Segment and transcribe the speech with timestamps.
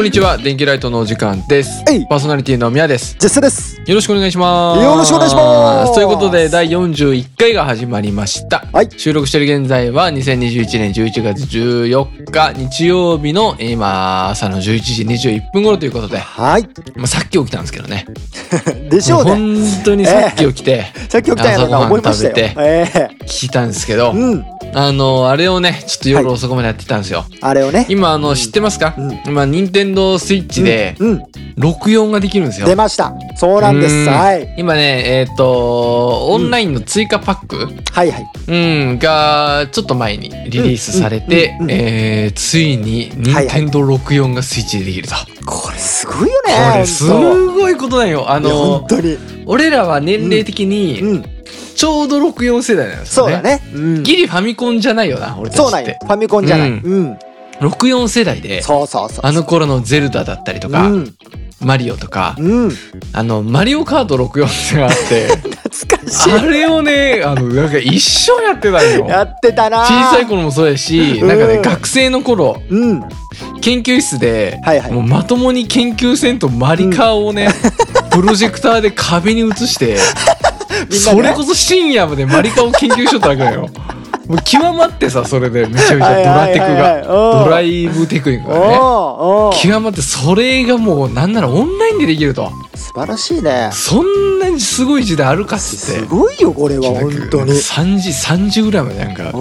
[0.00, 0.38] こんにちは。
[0.38, 1.84] 電気ライトのお時間です。
[1.86, 2.06] えい。
[2.06, 3.16] パーソナリティの宮です。
[3.18, 3.82] ジェスです。
[3.86, 4.82] よろしくお願いします。
[4.82, 5.94] よろしくお願いします。
[5.94, 8.88] ということで第41回が始まりました、はい。
[8.96, 16.62] 収録している現在は2021年11月14日日曜日の今朝の11時21分頃ということで、はい。
[16.96, 18.06] まあ、さっき起きたんですけどね。
[18.88, 19.30] でしょうね。
[19.32, 22.46] 本当にさっき起きてさっき起きたんやろな思いましたよ。
[22.46, 23.08] 朝ごええ。
[23.26, 24.44] 聞いたんですけど、うん。
[24.74, 27.86] あのあれをねちょっと夜遅くまでやってたんですよ、あれをね。
[27.88, 31.22] 今あの知ってますか、うん今任天堂スイッチでうん。
[31.58, 33.12] 64ができるんですよ、出ました。
[33.36, 33.94] そうなんです。
[33.94, 34.54] うんはい。
[34.56, 38.26] 今ねえっ、とオンラインの追加パック、はいはい。
[38.48, 38.54] う
[38.94, 45.14] ん、がちょっと前にリリースされて、うんうんうんえーついに任天堂64がスイッチでできると、
[45.44, 46.54] これすごいよね。
[46.72, 49.18] これす本ごいことなんよあ当いやの本当に。
[49.46, 51.39] 俺らは年齢的にうん。
[51.80, 53.62] ちょうど64世代なんですよねそうだね。
[53.72, 54.02] うん。
[54.02, 55.62] ギリファミコンじゃないよな俺たちって。
[55.62, 56.70] そうなんよファミコンじゃない。
[56.70, 57.18] ううんん。
[57.60, 59.20] 64世代でそうそうそう。
[59.24, 61.14] あの頃のゼルダだったりとか、うん。
[61.62, 62.70] マリオとか、うん。
[63.14, 69.08] あのマリオカート64ってのがあって懐かしあれをねあのなんか一生やってたんよい。
[69.08, 69.78] やってたな。
[69.86, 73.02] 小さい頃もそうやし、うんなんかね学生の頃うん。
[73.62, 77.48] 研究室で、はいはいもうまともに研究せんとマリカーをね、
[78.10, 79.98] プロジェクターで壁に映して、
[80.90, 83.68] それこそ深夜までマリカを研究しとったわけだよ。
[84.30, 86.96] もう極まってさそれでめちゃめちゃドラテクが。
[86.98, 88.74] うんドライブテクニックがね
[89.60, 92.52] 極まってそれがもうなんならオンラインでできると。
[92.74, 93.70] 素晴らしいね。
[93.72, 97.52] そんなにすごい時代あるかっつすごいよこれは本当に。
[97.52, 99.32] 3時3時ぐらいまでなんか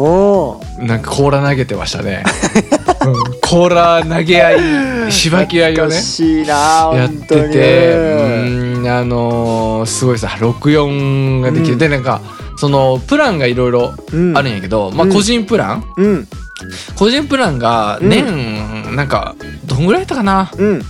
[0.80, 2.24] なんか甲羅投げてましたね、
[3.06, 11.80] うん、甲羅投げ合いしばき合いをね懐かしいなやっててうんあのーすごいさ64ができる、うん。
[11.80, 12.22] でなんか
[12.60, 14.38] そのプランがいろいろうん。
[14.38, 15.14] あるんやけど、まあうん。
[15.14, 16.28] 個人プラン、うん。
[16.96, 19.36] 個人プランが年、なんか
[19.66, 20.52] どんぐらいやったかな？
[20.58, 20.82] うん。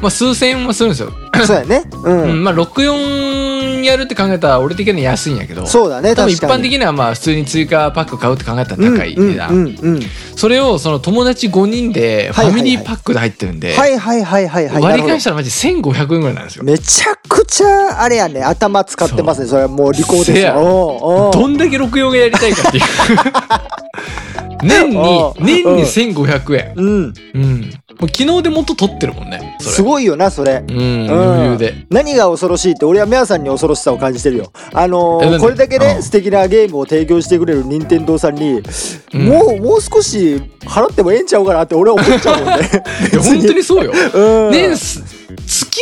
[0.00, 1.12] まあ数千円はするんですよ、
[1.44, 1.82] そうやね。
[2.04, 2.30] ううん。
[2.40, 9.16] ん、まあ64やるって考えたら俺的には安いんやけどそうだね多分一般的にはまあ普通に追加パック買うって考えたら高い。
[9.16, 9.76] 値段、
[10.36, 14.82] それをその友達5人でファミリーパックで入ってるんで、はいはいはいはいはい。
[14.82, 16.64] 割り返したらマジ1500円ぐらいなんですよ。
[16.64, 18.42] めちゃくちゃあれやね。
[18.42, 19.46] 頭使ってますね。
[19.46, 20.54] それはもう利口ですせや。
[20.54, 21.32] よおうおう。
[21.32, 22.84] どんだけ64がやりたいかっていう。
[24.62, 24.96] 年に
[25.64, 26.72] 年に1500円。
[26.76, 27.14] うん。
[27.34, 27.60] うん。
[28.00, 30.64] もう昨日でもっと取ってるもんねすごいよなそれ。
[30.68, 31.10] うんうん。
[31.10, 31.86] 余裕で。
[31.90, 34.52] 何が恐ろしいって俺は皆さんに恐ろしさを感じてるよ。
[34.72, 35.82] あのーこれだけうん。
[35.82, 38.62] ね素敵なゲームを提供してくれる任天堂さんに
[39.14, 39.26] うん。
[39.26, 42.68] もうもう少し払ってもええんちゃうかなって俺は思っちゃうもんね。
[43.22, 43.92] 本当にそうよ。
[44.14, 44.52] うん。
[44.52, 44.76] 年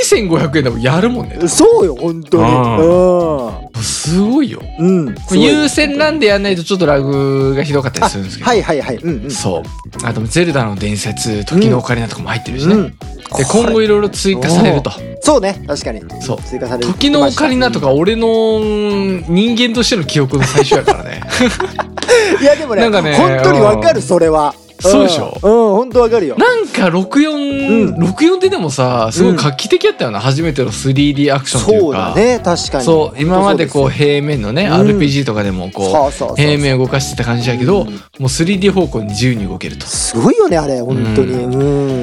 [0.07, 1.49] す月1500円でもやるもんね。
[1.49, 3.83] そうよ本当に。
[3.83, 4.63] すごいよ。
[4.79, 5.15] うん。
[5.33, 8.49] 優先なんでやんないとちょっとラグがひどかったりするんですけど。
[8.49, 8.97] はいはいはい。
[8.97, 9.31] うんうん。
[9.31, 9.63] そう。
[10.05, 12.91] あとゼルダの伝説時のオカリナとかも入ってるしね、うん。
[12.91, 14.91] で今後いろいろ追加されると。
[15.21, 16.01] そうね確かに。
[16.23, 16.43] そう。
[16.43, 16.93] 追加される。
[16.93, 21.21] 時のオカリナとか俺の人間としての記憶の最初やからね。
[22.41, 25.39] いやでもねなんかね本当にわかるそれはそうでしょ？
[25.43, 25.71] うん。
[25.71, 26.37] うん本当わかるよ。
[26.37, 27.95] なんか64、うん。
[27.97, 32.41] 64ってでもさすごい画期的やったよな、初めての 3D アクションというそうかだね。
[32.43, 32.85] 確かに。
[32.85, 34.73] そう今までこう平面のね、うん。
[34.99, 37.87] RPG とかでもこう平面を動かしてた感じだけど、うん。
[37.87, 39.87] もう 3D 方向に自由に動けると。
[39.87, 40.81] すごいよねあれ。
[40.81, 41.33] 本当に。
[41.33, 41.47] う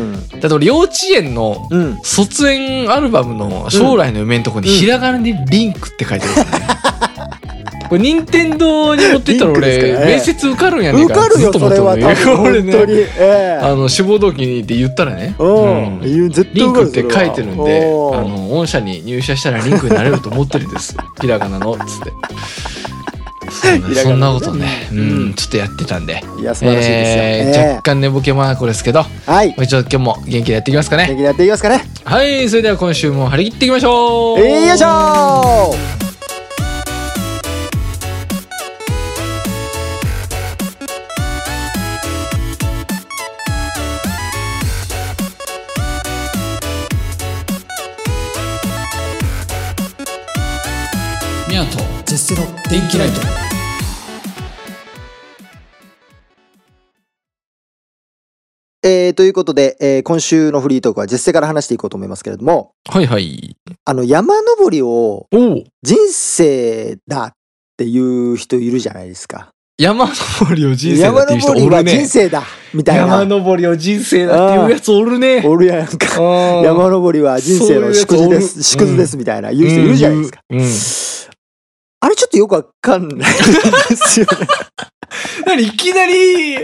[0.05, 0.13] ん。
[0.13, 1.97] だって俺幼稚園のうん。
[2.03, 6.67] 卒園アルバムの将来の夢のとこにひらがなでリンクって書いてあるね。
[7.93, 11.29] これ任天堂に持ってったら俺面接受かるんやねん受か。
[11.29, 12.73] ずっからるよそと思ってれは俺ね
[13.19, 16.01] えあの志望動機にって言ったらね、えうん。
[16.01, 20.97] リンクって書いてるんであの御社に入社したらリンクになれると思ってるんです。
[21.21, 22.13] ひらがなのっつって。
[24.01, 24.97] そんなことね、うん。
[24.97, 25.33] うん。
[25.35, 27.67] ちょっとやってたんで、いや素晴らしいですよ。
[27.67, 29.53] 若干寝ぼけまこですけどもはい。
[29.55, 31.05] う一度今日も元気でやっていきますかね。
[31.09, 31.83] 元気にやっていきますかね。
[32.05, 34.39] はいそれでは今週も張り切っていきましょう。
[34.39, 35.75] よいしょ
[52.73, 53.21] 電気ライト。
[58.81, 63.55] えー、ということで、えー今週のフリートークはジェスセから話していこうと思いますけれども、はいはい。
[63.85, 67.31] あの、山登りをおお人生だっ
[67.77, 69.49] ていう人いるじゃないですか。
[69.77, 72.43] 山登りを人生だ山っていう人登りはおるね人生だ
[72.73, 73.25] みたい山な。
[73.25, 75.43] 登りを人生だっていうやつおるね。
[75.45, 76.19] おるやんか。
[76.19, 80.39] 山山登りは人生の縮図です、縮図ですみたいな言う人いるじゃないですか。
[80.49, 81.12] うんうん
[82.03, 84.47] あれちょっとよくわかんないですよね。
[85.47, 86.57] 何いきなり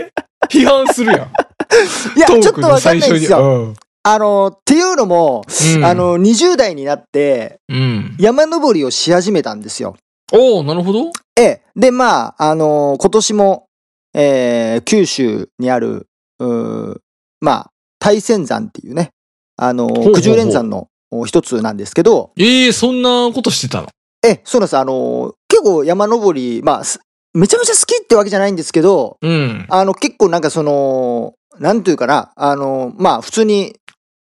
[0.50, 3.38] 批判するやんいや、ちょっとわかんないですよ。
[3.38, 5.44] うんあの、っていうのも、
[5.76, 8.16] うんあ、の、20代になって、うん。
[8.18, 9.94] 山登りをし始めたんですよ。
[10.32, 11.10] おおなるほど。
[11.36, 11.62] ええ。
[11.76, 13.66] で、まあ、あの、今年も、
[14.14, 16.06] えー九州にある、
[16.38, 16.96] うー
[17.40, 19.10] まあ、大仙山っていうね、
[19.58, 23.88] あの、九十連山のお一つなんですけど、ええそんなことしてたの？
[24.22, 24.76] ええ、そうなんです。
[24.76, 27.00] あの、結構山登り、まあ、す
[27.32, 29.66] めちゃめちゃ好きってわけじゃないんですけど、うん。
[29.68, 33.76] あの、結構なんかその、なんというかな、あの、まあ、普通に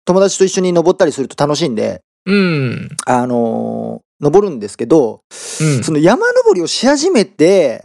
[0.04, 2.88] 友達と一緒に登ったりすると楽しいんで、うん。
[3.06, 5.20] あの、登るんですけど、
[5.60, 5.84] うん。
[5.84, 7.84] その山登りをし始めて、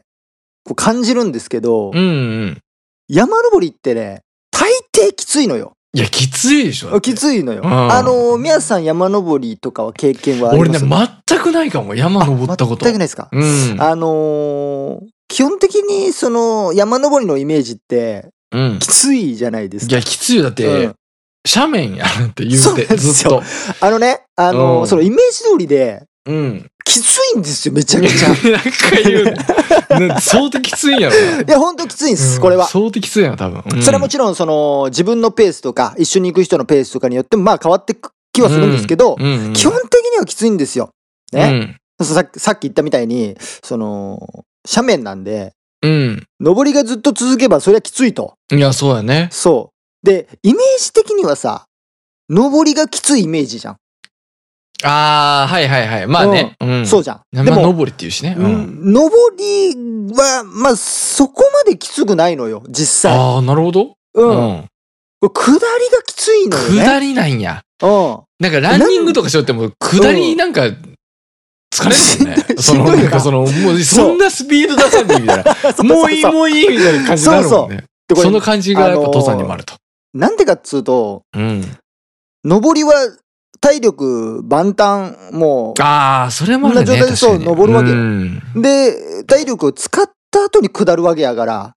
[0.63, 2.57] こう感じるんですけど、うんうん。
[3.07, 4.21] 山登りってね、
[4.51, 5.73] 大抵きついのよ。
[5.93, 7.01] いや、きついでしょ。
[7.01, 7.61] きついのよ。
[7.63, 11.95] うんあの、宮さん山登りとかは経験はあり俺ね、ます全くないかも。
[11.95, 12.85] 山登ったこと。
[12.85, 13.27] 全くないですか？
[13.31, 13.75] うん。
[13.81, 18.87] あのー基本的にその山登りのイメージってうんき。
[18.87, 19.91] ついじゃないですか。
[19.91, 20.43] いや、きついよ。
[20.43, 20.95] だって、うん
[21.55, 23.85] 斜面やるって言そううて、なんですよずっと。
[23.85, 26.70] あのね、あのーうんそのイメージ通りでうん。
[26.83, 28.29] きついんですよ、めちゃくちゃ。
[28.29, 28.69] い なんか
[29.03, 29.25] 言う。
[29.99, 31.53] ね 相当きついんやろな。
[31.53, 32.67] や、ほんときついんです、うんこれは。
[32.67, 33.63] 相当きついんやろ、多分。
[33.75, 40.89] うんそれはもちろん、その、自分のペースとか、一緒に行く人のペースとかによっても、まあ変わってく気はするんですけど、うんうん基本的にはきついんですよ。
[41.33, 41.77] ね。
[41.99, 46.23] うんささっき言ったみたいに、その、斜面なんで、うん。
[46.39, 48.35] 登りがずっと続けばそれはきついと。
[48.51, 49.29] いや、そうやね。
[49.31, 49.71] そ
[50.03, 50.05] う。
[50.05, 51.65] で、イメージ的にはさ、
[52.29, 53.77] 登りがきついイメージじゃん。
[54.83, 56.07] ああ、はいはいはい。
[56.07, 56.55] まあね。
[56.59, 56.87] うん。
[56.87, 57.21] そうじゃん。
[57.31, 58.35] で山も、登りっていうしね。
[58.37, 58.93] うん。
[58.93, 59.75] 登り
[60.15, 63.17] は、まあ、そこまできつくないのよ、実際。
[63.17, 63.95] ああ、なるほど。
[64.13, 64.65] うん。
[65.29, 66.83] 下りがきついのよね。
[66.83, 67.61] 下りなんや。
[67.83, 68.19] うん。
[68.39, 70.63] なんかランニングとかしよっても、下りなんか、
[71.73, 72.61] 疲れるもんね。
[72.61, 75.55] その、 なんかその、もうそんなスピード出さんでみたいな。
[75.83, 77.83] もういいもういいみたいな感じになるもんね。
[78.15, 79.75] その感じがやっぱ登山にもあると。
[80.13, 81.77] なんでかっつうと、うん。
[82.43, 82.93] 登りは
[83.61, 86.85] 体力万端、もああ、それもあるね。
[86.85, 88.59] そんな状態でそう登るわけ。
[88.59, 91.73] で、体力を使った後に下るわけやから、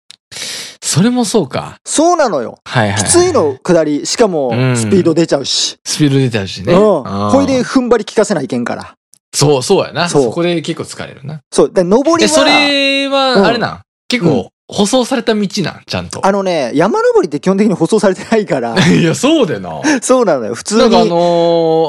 [0.80, 1.76] それもそうか。
[1.84, 2.58] そうなのよ。
[2.64, 3.02] はいはい。
[3.02, 3.32] きつい。
[3.32, 5.76] の下り、しかもうんスピード出ちゃうし。
[5.84, 6.72] スピード出たしね。
[6.72, 6.80] うん。
[6.80, 8.94] これで踏ん張り効かせないけんから。
[9.34, 10.08] そう、そうやな。
[10.08, 11.40] そこで結構疲れるな。
[11.50, 11.72] そう。
[11.72, 13.80] で、登りえ、は、それうんは、あれなん？
[14.08, 15.82] 結構、舗装された道なん？
[15.86, 16.26] ちゃんと。
[16.26, 20.00] あのね、山登りって基本的に舗装されてないから、 いや、そうだよな。
[20.00, 20.54] そうなのよ。
[20.54, 20.80] 普通に。
[20.82, 21.16] なんかあの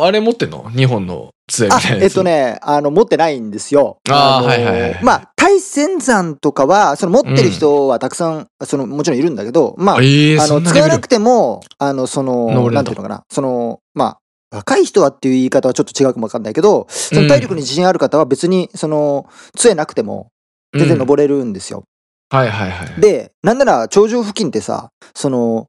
[0.02, 0.70] ー、あれ持ってんの？
[0.76, 2.04] 日本の杖みあたいなやつ。
[2.04, 2.24] えっと。
[2.24, 3.98] ね、あの、持ってないんですよ。
[4.10, 11.08] あーのはいはいはいまあ、大仙山とかは、その持ってる人はたくさん、その、もちろんいるんだけど、まあ、ええあの、使わなく。
[11.08, 14.18] ても、あの、その、なんていうのかな、その、ま
[14.52, 20.28] あ、若い人はっていう言い方はちょっと違うかもわかんないけど、その体力に自信ある方は別に、その、杖なくても、
[20.76, 21.84] 全然登れるんですよ。
[22.32, 23.02] うんはいはいはい。
[23.02, 25.68] で、なんなら頂上付近ってさ、その、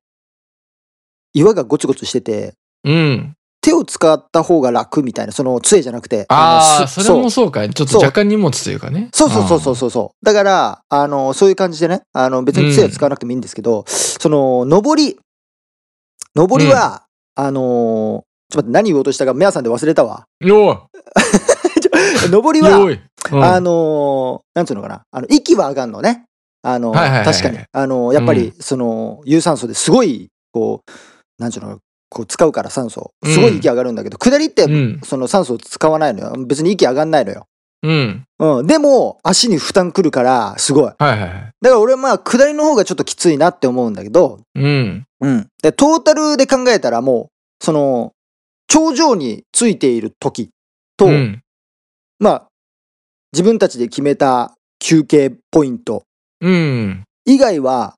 [1.34, 2.54] 岩がゴツゴツしてて、
[2.84, 3.34] うん。
[3.60, 6.24] 手を使った方が楽みたいな、その杖じゃなくて。
[6.28, 7.70] ああ、それもそうかい。
[7.70, 9.08] ちょっと若干荷物というかね。
[9.12, 10.24] そうそうそうそうそうそう。
[10.24, 15.18] だから、あの、そういう感じでね、あの、別に杖を使わなくてもいいんですけど、その、登り、
[16.36, 17.02] 登りは、
[17.34, 20.26] あのーちょっと待って、何言おうとしたか、メアさんで忘れたわ。
[20.40, 20.50] うん。
[20.50, 20.80] よ
[22.30, 22.64] 登り。
[22.64, 26.24] はいうんあのーなんつうのかな、あの、息は上がんのね。
[26.68, 27.58] あの確かに。
[27.72, 30.90] あのーやっぱり、うんその、有酸素ですごい、こう、
[31.42, 33.12] なんちゅうの、こう使うから酸素。
[33.24, 35.00] すごい息上がるんだけど、下りって、うん。
[35.04, 36.44] その酸素を使わないのよ。
[36.46, 37.46] 別に息上がんないのよ。
[37.82, 38.24] うん。
[38.38, 38.66] うん。
[38.66, 40.84] でも、足に負担くるから、すごい。
[40.84, 41.30] はいはいはい。
[41.30, 45.04] だから俺はまあ、下りの方がちょっときついなって思うんだけど、うん。
[45.20, 45.46] うん。
[45.62, 47.30] で、トータルで考えたらも
[47.62, 48.12] う、その、
[48.68, 50.50] 頂上についている時
[50.96, 51.42] と、うん。
[52.18, 52.48] まあ、
[53.32, 56.02] 自分たちで決めた休憩ポイント
[56.40, 57.04] うん。
[57.24, 57.94] 以外は、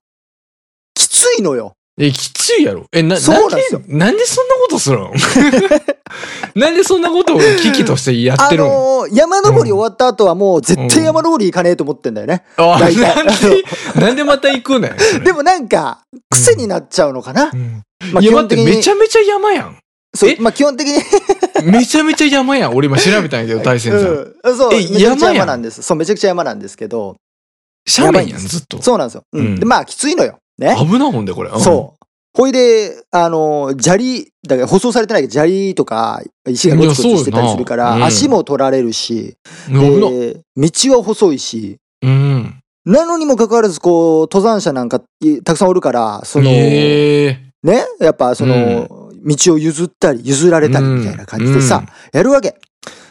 [0.93, 1.73] きついのよ。
[2.01, 2.85] え、きついやろ。
[2.93, 5.11] え、な、そうなんですよなんでそんなことするの
[6.55, 12.43] なんでそんなことを危機としてやっあてるの、のー山登り終わった後はもう絶対山登り行かねえと思ってんだよね。
[12.57, 13.63] あ大体なんで、
[13.95, 15.23] なんでまた行くねん？
[15.23, 15.99] でもなんか、
[16.31, 17.51] 癖になっちゃうのかな。
[17.53, 17.81] うん
[18.13, 19.77] まあいや、待って、めちゃめちゃ山やん。
[20.15, 20.37] そうえ？
[20.39, 21.03] まあ基本的に
[21.69, 22.75] めちゃめちゃ山やん。
[22.75, 24.01] 俺今調べたんやけど、大仙さん。
[24.01, 25.81] うん、そう、えめちゃくちゃ山やん山なんです。
[25.81, 27.17] そう、めちゃくちゃ山なんですけど、
[27.87, 28.81] 斜面やん、ずっと。
[28.81, 29.23] そうなんですよ。
[29.33, 29.45] うん。
[29.45, 30.39] うんで、まあ、きついのよ。
[30.57, 30.75] ね。
[30.77, 31.49] 危なほんで、これ。
[31.49, 31.99] うんそう。
[32.33, 39.35] ほいで、あの、砂利、だから舗装されてないけど、砂利とか石がゴツゴツしてたりするから、足も取られるし、
[39.67, 42.61] 道は細いし、うん。
[42.85, 46.49] なのにもかかわらず、こう、登山者なんかいたくさんおるから、その。
[46.49, 47.51] ね、
[47.99, 48.87] やっぱその、
[49.25, 51.83] 道を譲ったり、譲られたりみたいな感じでさ、
[52.13, 52.55] やるわけ。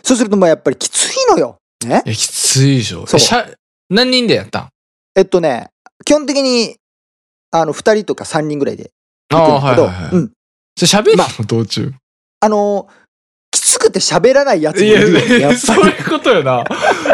[0.02, 1.58] そうすると、まあやっぱりきついのよ。
[1.84, 2.02] ね。
[2.06, 3.06] きついでしょ。
[3.06, 3.20] そう
[3.90, 4.68] 何人でやったん？
[5.16, 5.68] えっとね、
[6.04, 6.76] 基本的に、
[7.50, 8.90] あの、二人とか三人ぐらいで
[9.30, 10.14] 行くんだけど、はいはいはい。
[10.14, 10.32] うん。
[10.76, 11.24] それ喋るの？
[11.46, 11.92] 道中。
[12.40, 12.88] あの、
[13.50, 15.40] きつくて喋らないやつもいるよね。
[15.40, 15.56] やっぱり。
[15.58, 16.64] そういうことよな。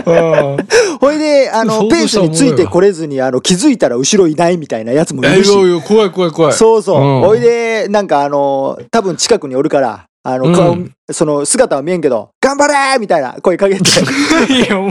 [0.05, 0.13] う
[0.61, 0.67] ん。
[0.99, 5.53] ほいで、あの、想ペースについてこれずに、あの、気づいたら後ろいないみたいなやつもいえ、るし。
[5.53, 6.53] いやいや怖い怖い怖い。
[6.53, 7.01] そうそう。
[7.01, 10.77] うんほいで、なんかあの、多分近くにおるから、あの、うん顔、
[11.13, 13.81] その姿は見えんけど、頑張れーみたいな声かけて。
[14.53, 14.91] いや、もう、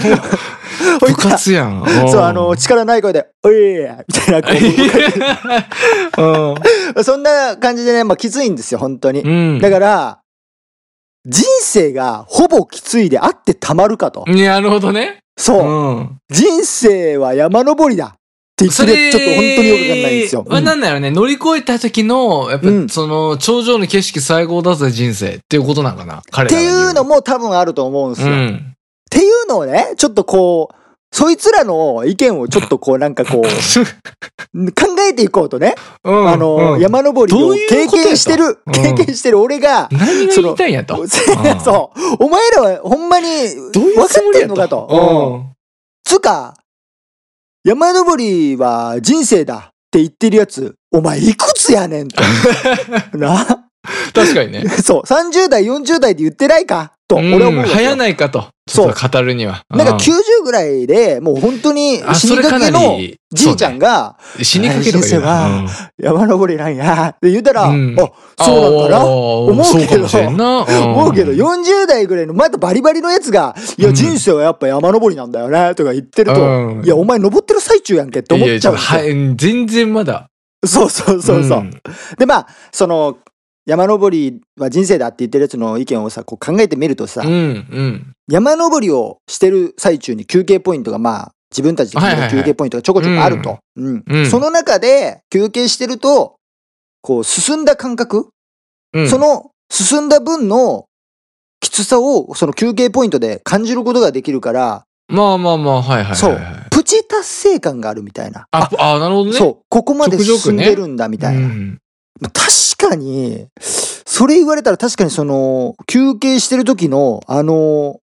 [0.99, 1.83] 部で活やん。
[2.09, 4.41] そう、あの、力ない声で、おいみたいな、
[6.17, 6.55] こ
[6.95, 9.23] う う、そんな感じでね、まあ、きついんですよ、本当に。
[9.23, 9.27] ん。
[9.27, 9.59] うん。
[9.59, 10.19] だから、
[11.25, 14.25] 人生がほぼきついであってたまるかと。
[14.27, 15.19] なるほどね。
[15.37, 15.67] そう。
[15.67, 16.17] うん。
[16.29, 18.15] 人生は山登りだ
[18.53, 20.45] って言ってちょっと本当によくわかんないんですよ。
[20.47, 28.33] まあ、なんだろうね、乗り越えた時の、やっぱ、うんその、頂上の景色最高だぜ、人生っていうことなんかな、彼っていうのも多分あると思うんですよ。
[28.33, 28.72] っうん。
[29.13, 30.75] ていうのをね、ちょっとこう、
[31.15, 33.43] そいつらの意見をちょっとこうなんかこう、
[34.73, 35.75] 考えていこうとね。
[36.03, 41.05] うんあの、うん山登りどを経験してる、うん経験してる俺が、何が言いたいんやと？
[41.63, 43.27] そ う、お前らはほんまに
[43.71, 44.87] 分かってんのかと。
[44.89, 45.53] うん
[46.05, 46.55] つうか、
[47.63, 52.21] 山登りは人生だって言ってるやつ、お前いくつやねんと。
[53.17, 53.45] な？
[54.13, 54.67] 確かにね。
[54.67, 56.93] そう、30代、40代で言ってないか？
[57.07, 57.65] と、俺は思う。
[57.65, 58.47] 早ないかと。
[58.65, 58.93] そう。
[58.93, 59.63] 語るには。
[59.69, 64.43] なんかう90ぐらいで、もう本当にあ、死にかけのり、じいちゃんが、ね。
[64.43, 65.65] 死にかけとか言うな。
[65.97, 67.97] 山登りなんや、って言ったら、うん。
[67.99, 69.05] あ、そうなんかな？
[69.05, 70.05] 思思うけど。
[70.05, 76.85] 思うけど、40代ぐらいのまだバリバリのやつが、いや、うん人生はやっぱ山登りなんだよね、とか言ってると、うん。
[76.85, 80.29] いや、お前登ってる最中やんけって思っちゃうい、全然まだ。
[80.65, 81.59] そうそうそうそう。
[81.59, 81.71] ん。
[82.17, 83.17] で、まあ、その、
[83.65, 88.13] 山登りは人生だって言ってるやつの意見をさ、こう考えてみるとさ、うん、うん。
[88.27, 93.59] 山登りをしてる最中に休憩ポイントがまあ、自分たちで決めるはいはいはい休憩ポイントがちょこちょこあると。
[94.29, 96.35] その中で休憩してると、
[97.01, 98.29] こう、進んだ感覚、
[98.93, 100.85] うんその進んだ分の
[101.59, 106.15] きつさをその休憩ポイントで感じることができるから、まあまあまあ、はいはいはいはい。
[106.15, 106.39] そう、
[106.69, 108.45] プチ達成感があるみたいな。
[108.51, 109.37] あ、あ、なるほどね。
[109.37, 111.39] そう、ここまで進んでるんだみたいな。
[111.39, 111.79] うん
[112.21, 117.99] まあ確かに、それ言われたら確かにその、休憩してる時の、あの、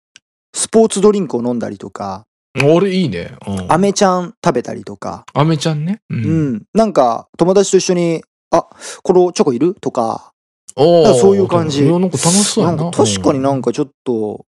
[0.54, 2.24] スポーツドリンクを飲んだりとか、
[2.64, 3.32] 俺いいね。
[3.46, 3.72] うん。
[3.72, 6.00] アメちゃん食べたりとか、アメちゃんね。
[6.10, 6.54] ううん。
[6.54, 8.66] ん、なんか友達と一緒に、あ、
[9.02, 9.74] このチョコいる？
[9.80, 10.32] とか、
[10.74, 11.14] おー。
[11.14, 11.84] そういう感じ。
[11.84, 12.76] なんか楽しそうやな。
[12.76, 14.46] なんか確かになんかちょっと、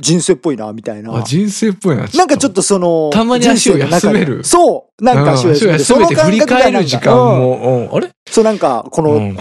[0.00, 1.22] 人生っぽいな、みたいあ、な。
[1.22, 2.06] 人生っぽいな。
[2.14, 5.78] なんかちょっとその、たまに足を休めるそう、なんか足を休める。
[5.84, 8.10] その感覚がる時間うんも、うんあれ？
[8.28, 9.34] そうなんか、この。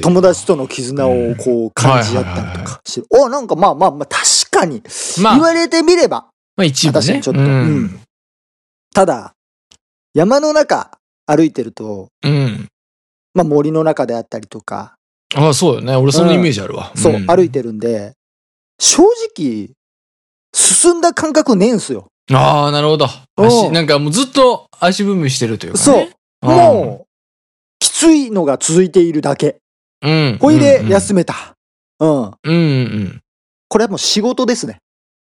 [0.00, 4.82] 友達との絆をこう感じ合ったりとかして、お、なんかまあまあまあ確かに、
[5.22, 7.20] まあ、ま言われてみれば、あ一部ね。
[7.20, 7.40] ちょっと。
[8.94, 9.34] ただ、
[10.14, 12.68] 山の中歩いてると、うん。
[13.34, 14.94] まあ森の中であったりとか、
[15.34, 15.94] あ、そうよね。
[15.94, 16.90] 俺そのイメージあるわ。
[16.96, 18.14] そう、ん歩いてるんで、
[18.78, 19.02] 正
[19.36, 19.70] 直、
[20.54, 22.08] 進んだ感覚ねえんすよ。
[22.32, 23.06] ああ、なるほど。
[23.36, 25.84] うん足、なんかもうずっと足踏みしてるというかね。
[25.84, 26.46] そう。
[26.46, 27.06] もう、
[27.80, 29.58] きついのが続いているだけ。
[30.02, 30.10] うん。
[30.10, 30.38] うん。
[30.38, 31.54] ほいでうん休めた。
[32.00, 32.10] うん。
[32.20, 33.20] うんうん
[33.70, 34.78] これはもう仕事ですね。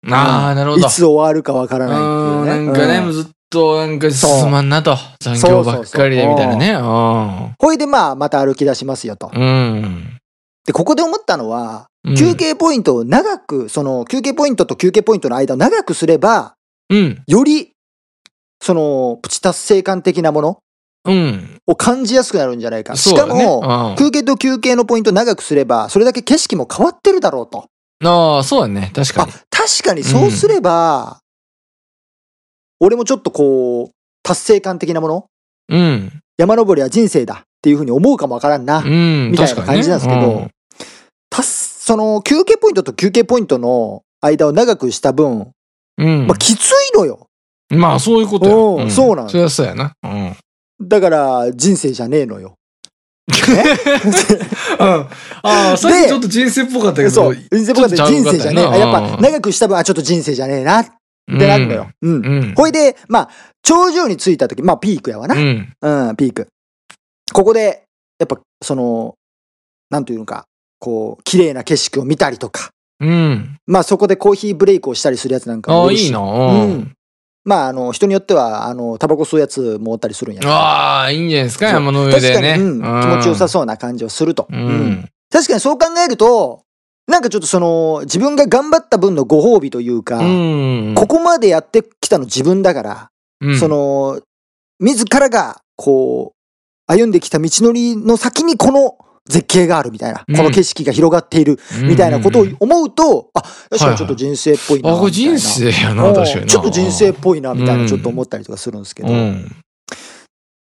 [0.04, 0.14] うん。
[0.14, 0.88] ああ、なるほど。
[0.88, 2.52] いつ終わるかわからないっていうね。
[2.60, 4.98] うんなんかね、うんもうずっとなんか進まんなと。
[5.20, 6.76] 残業ばっかりでみたいなね。
[7.60, 9.32] ほいでまあ、また歩き出しますよと。
[9.34, 9.42] うん。
[9.42, 10.18] うん。
[10.66, 16.56] で、ここで思ったのは、うん休憩ポイントを長く、その休憩ポイントと休憩ポイントの間を長くすれば、
[16.90, 17.24] うん。
[17.28, 17.74] より、
[18.60, 20.60] その、プチ達成感的なもの
[21.06, 21.62] うん。
[21.68, 22.96] を感じやすくなるんじゃないか。
[22.96, 27.68] しかも、うん休憩と休憩のポイント長くすれば、それだけ景色も変わってるだろうと。
[28.04, 28.92] ああ、そうだね。
[28.96, 31.20] 確かあに。、確かにそうすれば、
[32.80, 33.94] 俺もちょっとこう、
[34.24, 35.26] 達成感的なもの？
[35.70, 36.12] うん。
[36.38, 38.80] 山登りは人生だっていうふうに思うかもわからんな。
[38.80, 39.30] うん。
[39.32, 40.48] みたいな感じなんですけど、
[41.30, 45.52] たすその休憩ポイントと休憩ポイントの間を長くした分、
[45.98, 46.26] うん。
[46.26, 47.28] まあきついのよ。
[47.70, 48.46] まあ、そういうこと
[48.78, 48.86] や。
[48.86, 49.92] うんそうなのそりゃそうやな。
[50.02, 50.38] うん。
[50.88, 52.56] だから人生じゃねえのよ。
[54.80, 54.88] うん。
[54.88, 55.10] あ
[55.44, 57.10] あ、さっきちょっと人生っぽかったけど。
[57.10, 57.36] そう。
[57.36, 58.66] 人生っとちゃうかった人生じゃねえ。
[58.66, 60.94] あやっぱうん長くした分、あ、ちょっと人生じゃねえなって
[61.28, 61.90] なるのよ。
[62.02, 62.26] うん。
[62.26, 62.54] うん。
[62.56, 63.30] ほいで、まあ、
[63.64, 65.36] 頂上に着いた時、まあピークやわな。
[65.36, 65.74] うん。
[65.82, 66.48] うん、ピーク。
[67.34, 67.84] ここで、
[68.18, 69.16] やっぱ、その、
[69.90, 70.46] なんというのか、
[70.82, 73.58] こう、綺麗な景色を見たりとか、うん。
[73.68, 76.20] まあそこでコーヒーブレイクをしたりするやつなんかああ、もいいいな。
[76.20, 76.94] ううんん。
[77.44, 82.52] まあ、あの、人によっては、あの、タバコ吸うやつもおったりするんやああ、いいんじゃないですか、山の上確でね。
[82.52, 84.48] かに、うん、気持ちよさそうな感じをすると。
[84.52, 84.62] ううん
[84.92, 85.10] ん。
[85.32, 86.62] 確かにそう考えると、
[87.08, 90.94] なんかちょっとその、自分が頑張った分のご褒美というか、うん。
[90.96, 93.10] ここまでやってきたの自分だから、
[93.42, 94.20] うんそ、の、
[94.80, 98.98] 自らが、こう、歩んできた道のりの先にこの
[99.32, 105.12] 絶景があるみたいな、うんこの景色が広がっているみたいなことを思うと、あ、確かにちょっと人生っぽいなみたいな。
[105.12, 106.48] 人生やな、うん確かにな。
[106.48, 109.56] ちょっと人生っぽいなみたいうんなちょっと思ったりとかするんですけど、うん。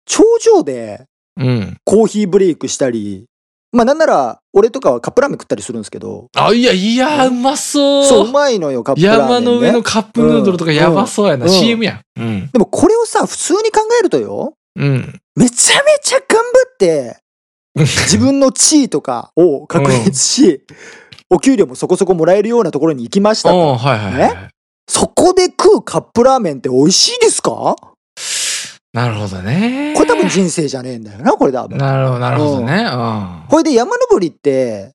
[0.07, 1.05] 頂上で
[1.41, 1.77] うん。
[1.85, 3.25] コーヒーブレイクしたり、
[3.73, 8.05] まあなんなら俺とかはカップラーメン食ったりするんですけど、あ、いや、いや、うまそう。
[8.05, 9.35] そう、うまいのよ、カップラーメン、ね。
[9.35, 11.47] 山の上のカップヌードルとかやばそうやな。
[11.47, 12.21] うん CM やん。
[12.21, 12.51] うん。
[12.53, 15.21] でもこれをさ、普通に考えるとよ、うん。
[15.37, 16.45] めちゃめちゃ頑張
[16.75, 17.17] って、
[17.75, 20.63] 自分の地位とかを確立し、
[21.31, 23.73] お給料もそこそこもらえるようなところに行きましたと。
[23.73, 24.49] おはいはいはい。
[24.89, 27.77] そこで食うカップラーメンって美味しいですか？
[28.93, 29.95] なるほどね。
[29.97, 31.79] これ多分人生じゃねえんだよな、これ多分。
[31.79, 32.75] なるほど、なるほどね。
[32.75, 32.97] う
[33.47, 33.49] ん。
[33.49, 34.93] これで山登りって、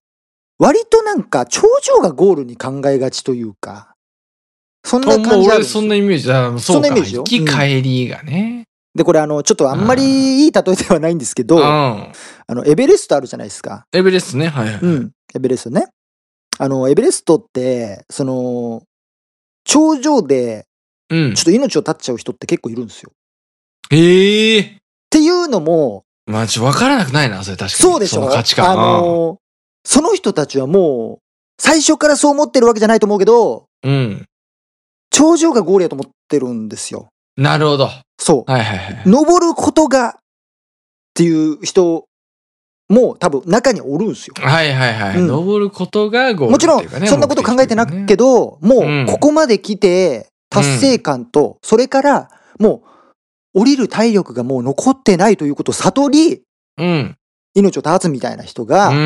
[0.59, 3.95] 割となんか頂上がゴールに考えがちというか、
[4.85, 6.59] そんな感じあるんですよそんなイメージだ。
[6.59, 8.65] そんなイメージよ行き帰りがね。
[8.93, 12.11] で、これあの、ちょっとあんまりいい例えではないんですけど、うん。
[12.47, 13.85] あの、エベレストあるじゃないですか。
[13.91, 14.47] エベレストね。
[14.47, 14.79] はいはい。
[14.81, 15.11] うん。
[15.35, 15.87] エベレストね。
[16.59, 18.83] あの、エベレストって、その、
[19.65, 20.65] 頂上で
[21.09, 21.43] うんちょっ。
[21.45, 23.11] と命を絶っちゃう人って結構いるんですよ。
[23.91, 24.59] ええ。
[24.61, 24.75] っ
[25.09, 27.91] ていうのも、まあ、ちょっと分からなくないな、それ確かに。
[27.91, 28.21] そうでしょ？
[28.21, 28.71] の価値観。
[28.71, 29.37] あの、
[29.85, 34.25] その人たちはもう、最初からそう思ってるわけじゃないと思うけど、うん。
[35.09, 37.09] 頂上がゴールやと思ってるんですよ。
[37.37, 37.85] なるほど。
[37.85, 38.51] はいそう。
[38.51, 39.03] はいはい。
[39.05, 40.11] 登ることがっ
[41.13, 42.06] ていう人
[42.89, 44.33] も多分中におるんですよ。
[44.37, 45.17] はいはいはい。
[45.17, 48.17] うん登ることがゴールもちろんっていうかねそんなこと考えてなくけど。
[48.17, 52.29] ど、もうんうここまで来て達成感と、それから
[52.59, 52.83] も
[53.53, 56.41] う降りる体力がもう残ってないということを悟り、
[56.77, 57.15] うん。
[57.53, 59.03] 命を絶つみたいな人うんが、うんうんう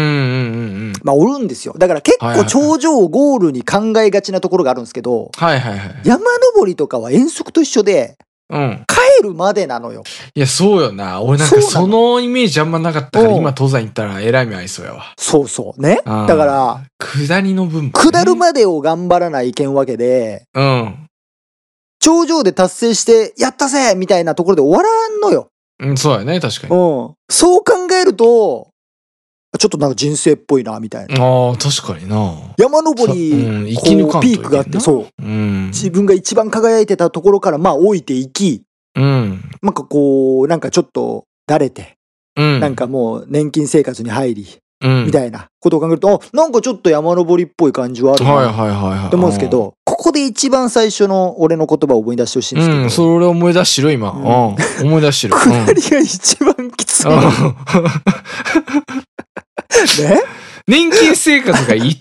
[0.90, 0.94] ん。
[1.04, 1.74] まあおるんですよ。
[1.78, 6.02] だから結構頂上をゴールに考えがちなところがあるんですけど、はいはいはい。
[6.04, 6.24] 山
[6.54, 8.18] 登りとかは遠足と一緒で
[8.52, 8.86] うん。
[8.88, 10.04] 帰るまでなのよ。
[10.36, 11.22] いや、そうよな。
[11.22, 15.14] 俺なんかそのイメージあんまなかったから、うん今登山行ったらえらい目合いそうやわ。
[15.18, 16.02] そうそうね？
[16.06, 21.08] うんだから、下りの分、下るまでを頑張らないけんわけで、うん。
[22.00, 25.48] 頂上で達成して、やったぜみたいなところで終わらんのよ。
[25.80, 26.76] うん、そうやね、確かに。
[26.76, 27.14] うん。
[27.30, 28.71] そう考えると、
[29.58, 31.24] ちょっとなんか人生っぽいな、みたいな。
[31.24, 32.54] ああ、確かにな。
[32.58, 35.08] 山登り、そううん生こき抜かピークがあって、そう。
[35.22, 35.68] うん。
[35.68, 38.64] 自分が一番輝いてたところから、まあ、降りていき、
[38.96, 39.44] うん。
[39.62, 41.98] なんかこう、なんかちょっと、だれて、
[42.38, 42.60] うん。
[42.62, 44.48] なんかもう年金生活に入り、
[44.82, 49.10] うん、みたいなことを考えると、あなんかちょっと山登りっぽい感じはあるな、はいはいはいはい。
[49.10, 54.12] と思うんですけど、ここで一番最初の俺の言葉を思い出してほしいんですけど、うん、それ思い出してる今。
[54.12, 54.88] うんうん。
[54.88, 55.36] 思い出してる。
[55.36, 57.04] 下りが一番きつい
[60.02, 60.22] ね？
[60.68, 61.98] 年金生活が一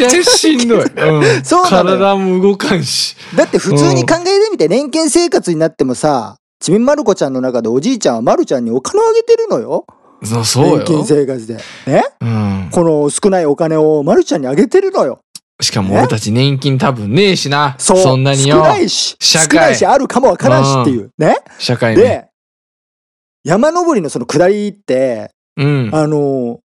[0.00, 0.84] 番しんどい。
[0.84, 1.44] うん。
[1.44, 3.16] そう体も動かんし。
[3.34, 9.86] だって普通に考えてみて、年金生活になってもさ、ちびまる子ちゃんの中でおじいちゃんはまるちゃんにお金をあげてるのよ。
[10.22, 11.04] そうそう年金よ。
[11.04, 11.54] 生活で。
[11.86, 12.04] ね？
[12.20, 12.68] うん。
[12.70, 15.20] この少ないお金をまるちゃんにあげてるのよ。
[15.60, 17.74] しかも俺たち年金多分ねえしな。
[17.78, 17.98] そう。
[17.98, 18.62] そんなによ少。
[18.62, 21.10] ないし、社会少ないし、あるかもわからんしっていう。
[21.18, 21.36] ね？
[21.58, 22.02] 社会ね。
[22.02, 22.26] で、
[23.44, 25.90] 山登りのその下りって、うん。
[25.92, 26.63] あのー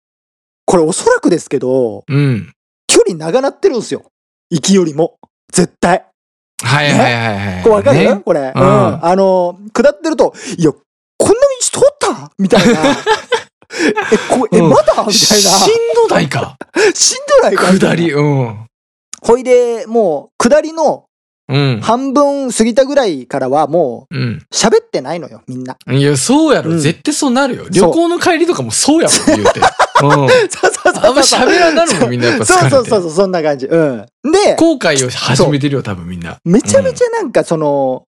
[0.65, 2.51] これおそらくですけど、うん。
[2.87, 4.03] 距離長なってるんですよ。
[4.49, 5.17] 行きよりも。
[5.51, 6.05] 絶対。
[6.63, 7.63] はいはいはいはい。
[7.63, 8.39] これわかる、ねこれ。
[8.55, 8.61] うん。
[8.61, 10.79] んあのー下ってると、いや、こ
[11.27, 12.31] んな道通った？
[12.37, 12.81] みたいな。
[14.11, 14.83] え、こえ、うんまだ？
[14.93, 15.13] みたいな。
[15.13, 15.73] しん
[16.07, 16.57] どないか？
[16.95, 17.71] しんどないか？
[17.73, 18.11] 下り。
[18.13, 18.67] うん。
[19.21, 21.05] ほいで、もう、下りの
[21.47, 21.79] うん。
[21.81, 24.45] 半分過ぎたぐらいからはもう、うん。
[24.51, 25.77] 喋ってないのよ、みんな。
[25.91, 26.71] いや、そうやろ。
[26.71, 27.65] うん絶対そうなるよ。
[27.69, 29.59] 旅行の帰りとかもそうやもん、言うて。
[30.03, 30.09] うん。
[30.49, 31.05] そうそうそう。
[31.05, 32.45] あんま喋らんなるもん、みんなやっぱ。
[32.45, 33.67] そうそうそうそう、そんな感じ。
[33.67, 34.05] うん。
[34.23, 36.37] で、後悔を始めてるよ、多分みんな。
[36.43, 38.03] めちゃめちゃなんかその、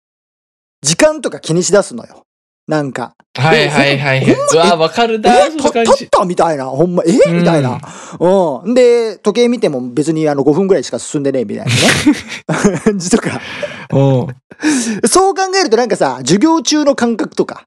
[0.81, 2.23] 時間とか気にしだすのよ。
[2.67, 3.15] なんか。
[3.35, 4.35] はいはいはいはい。
[4.35, 5.47] うわ、わかるだ。
[5.47, 6.65] え、た、その感じたったみたいな。
[6.65, 7.79] ほんま、えうんみたいな。
[8.19, 8.73] うん。
[8.73, 12.79] で、時計見ても別にあの5分ぐらいしか進んでねえみたいなね。
[12.85, 13.41] 感じとか。
[13.91, 14.27] うん。
[15.07, 17.63] そう考えるとなんかさ、授業中の感覚とか。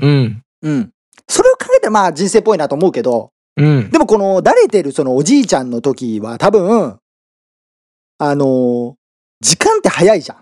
[0.00, 0.42] うん。
[0.62, 0.90] うん。
[1.28, 3.90] それを考えたらまあ人生っぽいなと思うけど、うん。
[3.90, 6.98] でもこの、だれてるそのおじいちゃんの時は多分、
[8.18, 8.94] あのー
[9.40, 10.38] 時間って早いじゃん。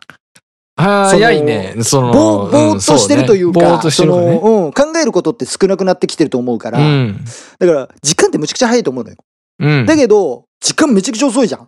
[0.76, 1.76] 早いね。
[1.82, 7.24] その、ぼーぼーっとしてるというか、んその、うん、考えることって少なくなってきてると思うから、うん。
[7.58, 9.16] だから時間ってむちゃくちゃ早いと思うのよ。
[9.60, 9.86] うん。
[9.86, 11.66] だけど、時間めちゃくちゃ遅いじゃん。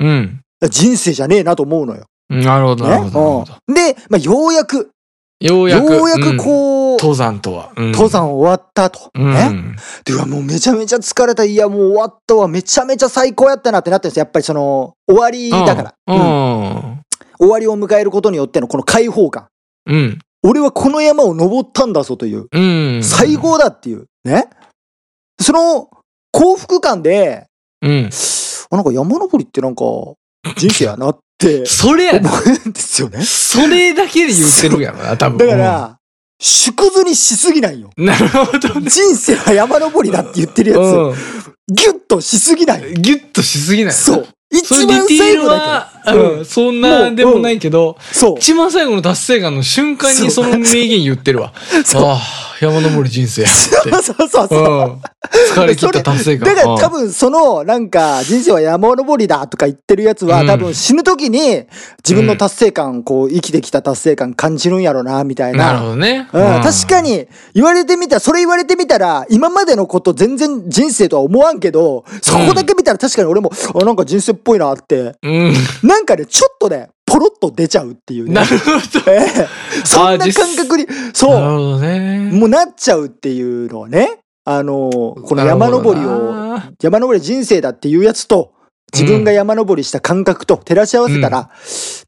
[0.00, 0.40] うん。
[0.60, 2.04] ら人生じゃねえなと思うのよ。
[2.28, 3.74] なるほど、なるほど。
[3.74, 4.90] で、まあ、ようやく、
[5.38, 5.92] ようやく。
[5.94, 7.72] ようやくうんこう、登山とは。
[7.76, 9.10] うん登山終わったと。
[9.14, 9.32] うん。
[9.32, 9.76] ね？
[10.04, 11.44] で、うわ、もうめちゃめちゃ疲れた。
[11.44, 12.48] いや、もう終わったわ。
[12.48, 14.20] めちゃめちゃ最高やったなってなってるんですよ。
[14.22, 15.94] やっぱりその、終わりだから。
[16.06, 16.85] ううんん。
[17.38, 19.48] 終わりを迎えることによってのこの解放感。
[19.86, 20.18] うん。
[20.42, 22.46] 俺はこの山を登ったんだぞという。
[22.50, 22.60] う
[22.98, 23.02] ん。
[23.02, 24.06] 最高だっていう。
[24.24, 24.48] ね。
[25.40, 25.90] その、
[26.32, 27.46] 幸福感で、
[27.82, 28.10] うん。
[28.70, 29.82] あなんか山登りってなんか、
[30.56, 32.30] 人生やなって それやな。
[32.30, 33.24] 思うんですよね。
[33.24, 35.38] それだけで言ってるやろな、 多分。
[35.38, 35.98] だから、
[36.40, 37.90] 縮図にしすぎないよ。
[37.96, 38.90] うん、なるほどね。
[38.90, 41.14] 人生は山登りだって言ってるやつ、う
[41.72, 42.92] ギュッとしすぎない。
[42.92, 42.94] ん。
[43.02, 43.94] ギュッとしすぎない。
[43.94, 44.26] そう。
[44.50, 46.30] 一番最後だは、けど。
[46.38, 48.38] うん、そんなでもないけど、そう。
[48.38, 51.52] 一番最後の達成感の瞬間にその名言言ってるわ。
[51.84, 53.90] そうああ、山登り人生やって。
[53.90, 54.60] そうそうそううそう。
[54.88, 55.00] ん。
[55.54, 56.54] 疲れ切った達成感。
[56.54, 61.64] だから多分そのなんか人生は山登りだとか言ってるやつはうん多分死ぬ時に
[62.04, 65.90] 自分の達成感こう生きてきた達成感感じるんやろなみたいなるほな。
[65.90, 66.28] どね。
[66.32, 67.00] うん、確か。
[67.00, 75.52] に言われてみたらそれ言われてみたら今までのこと全然人生とは思わんけどそこだけ見たら確かに俺もあなんか人生っぽいなってうん。
[75.82, 78.44] なんかねちょっとねポロッと出ちゃうっていうねな。
[78.44, 79.10] るほど。
[79.10, 82.30] ええそんな感覚にそうなるほどね。
[82.32, 86.58] もうなっちゃうっていうのはね、あのこの山登りを、を。
[86.82, 88.52] 山登り人生だっていうやつと、
[88.92, 91.50] 自分が山登りした感覚と照らし合わせたら、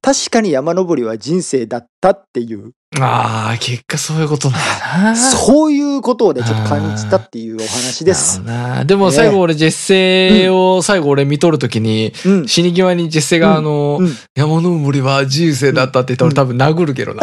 [0.00, 5.16] 確かに山登りは人生だったっていう、ああ、結果そういうことなんやな。
[5.16, 8.40] そういうことをね、ちょっと感じたっていうお話です。
[8.86, 12.48] でも最後俺、ジェッセを最後俺見とるときに、うん。
[12.48, 17.22] 死に際にジェッセがあの、うん山登りは人生だったって言ったら俺多分殴るけどな。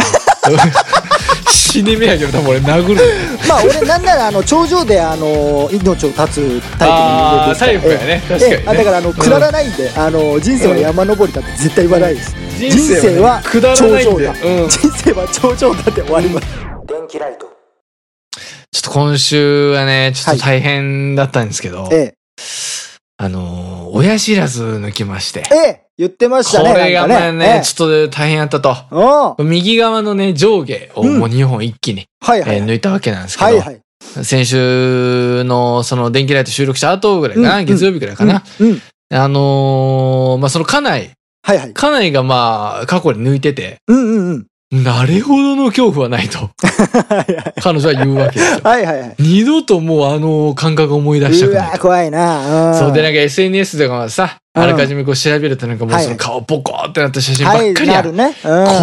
[1.47, 3.01] 死に目やけど多分俺殴る。
[3.47, 6.91] まあ俺なんならあの頂上であの命を絶つタイプの人間ですから
[7.49, 12.34] あータイプやねええ確かにだからあのくだらないんで、あの人生は山登りだって絶対言わないです。
[12.57, 14.33] 人生はくだらないん頂上だ。
[14.33, 16.47] でうん人生は頂上だって終わります。
[16.87, 17.47] 電気ライト。
[18.71, 22.13] ちょっと今週はね、ちょっと大変だったんですけど、え
[23.17, 25.43] あのー、親知らず抜きまして。
[25.51, 26.71] え、ええ、言ってましたね。
[26.73, 29.35] これがまあなんかね、ちょっと大変やったと。
[29.39, 32.57] 右側のね、上下をもう2本一気に、はいはい。
[32.57, 33.81] えー抜いたわけなんですけど、はいはい。
[34.23, 38.43] 先週のその電気ライト収録した後ぐらいかな、うん月曜日ぐらいかな。
[38.59, 38.69] うん。
[38.69, 38.81] うん。
[39.13, 41.11] あのーまあ、その家内、
[41.45, 41.73] はいはい。
[41.73, 44.83] 家内がまあ、過去に抜いてて、うんうんうん。
[44.83, 46.49] なれほどの恐怖はないと。
[47.61, 48.61] 彼女は言うわけですよ。
[48.63, 49.15] はいはいはい。
[49.19, 51.79] 二度ともうあの感覚を思い出したうわくないと。
[51.81, 52.71] 怖いな。
[52.71, 57.95] んそうで、なんか SNS とかはさ、うんあらかじめこう調べるとなんかもうその顔ポコーってなった写真ばはい、っかりやん。
[57.97, 58.25] なるね。
[58.27, 58.33] うん。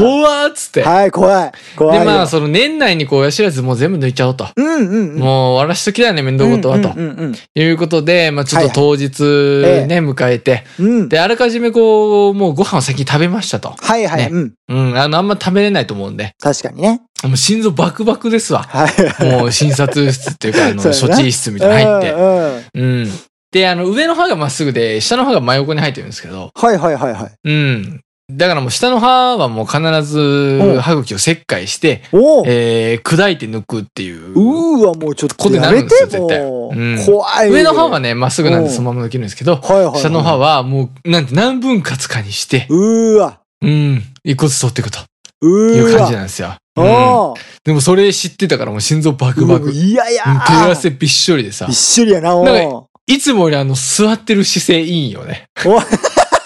[0.00, 0.82] 怖っつって。
[0.82, 1.52] はい、怖い。
[1.76, 2.10] 怖いで、よ。
[2.10, 4.48] まあ、その年内にこう、親知らずもう全部抜いちゃおうと。
[4.54, 5.18] うんうんうん。
[5.18, 9.24] もう、終わらしときだよね、面倒事は、とうんうんいうことで、まあ、ちょっと当日
[9.64, 10.64] ええね、迎えて。
[11.08, 13.74] で、あらかじめこう、もうご飯を先に食べましたと。
[13.78, 14.18] はいはい。
[14.18, 14.54] ねうん。
[14.68, 17.00] うん、あの、あんま食べれないと思うんで、確かにね。
[17.24, 18.62] もう心臓バクバクですわ。
[18.62, 19.24] はい。
[19.24, 22.80] もう診察室っていうか、あの、 処置室みたいなの入って。
[22.80, 23.12] うん。
[23.52, 27.32] で、あの、上の歯がまっすぐで、下の歯が真横に入ってるんですけど、はいはいはいはい。
[27.44, 28.00] うん。
[28.30, 32.02] だからもう下の歯はもう必ず歯茎を切開して。
[32.46, 34.32] えー、砕いて抜くっていう。
[34.32, 37.50] うーわ、もうちょっことになるんですよ絶対うん怖い。
[37.50, 40.00] 上の歯はね、まっすぐなんでうんそのまま抜けるんですけど、はいはいはい。
[40.00, 43.40] 下の歯はもう、なんて何分割かにして、うーわ。
[43.60, 44.98] うん、一個ずつ取っていくと。
[45.44, 46.54] いう感じなんですよ。
[46.76, 47.34] うん
[47.64, 49.68] でもそれ知ってたからもう心臓バクバク。
[49.68, 55.46] ういやいやうん手汗びっしょりでさびっ、しりやな、おなんーいつもよりあの座ってる姿勢いいんよね。
[55.66, 55.80] お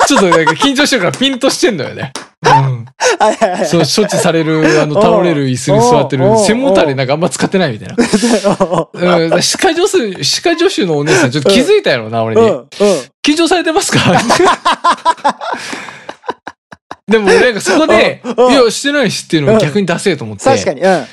[0.06, 2.12] ちょっとなんか緊張してるからピンとしてんのよね。
[2.44, 2.86] うん。
[3.66, 7.96] そう、処置される、あの、倒れる椅子に座ってる背もたれなんかあんま使ってないみたいな。
[9.32, 12.42] うん、歯科助手、歯科助手のお姉さんちょっと気づいたやろな、俺に。
[13.26, 13.98] 緊張されてますか？
[17.08, 20.44] でも俺なんかそこで、いや、してないしっていうのを逆に出せよと思って。
[20.44, 21.06] 確かに、うん。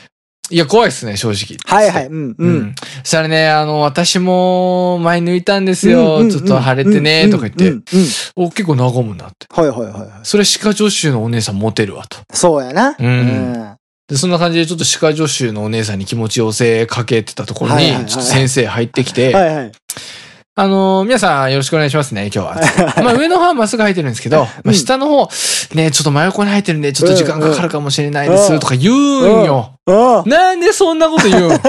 [0.49, 1.57] いや、怖いっすね、正直。
[1.65, 2.35] はいはい、うん、う。
[2.37, 2.75] うんん。
[3.03, 6.17] そしたらね、あの、私も前抜いたんですうんよ。
[6.17, 7.93] うんちょっと腫れてね、とか言って。
[8.35, 9.47] お、結構和むなって。
[9.49, 10.09] はいはいはいはい。
[10.23, 12.17] それ歯科助手のお姉さんモテるわと。
[12.33, 12.95] そうやな。
[12.99, 13.75] うん
[14.09, 19.71] で、そんな感じでちょっと歯科助手のお姉さんに気持ち寄せかけてたところにちょっと先生入ってきて、はいはい。
[20.55, 22.55] あのー皆さんよろしくお願いしますね、今日は。
[23.03, 25.27] まあ上の方はまっすぐ生えてるんですけど、まあ下の方、
[25.73, 29.71] ね、ちょっと真横に生えてるんで、ちょっと時間かかるかもしれないでうんす、とか言うんよ。
[29.87, 29.91] う
[30.27, 30.29] ん。
[30.29, 31.59] なんでそんなこと言うん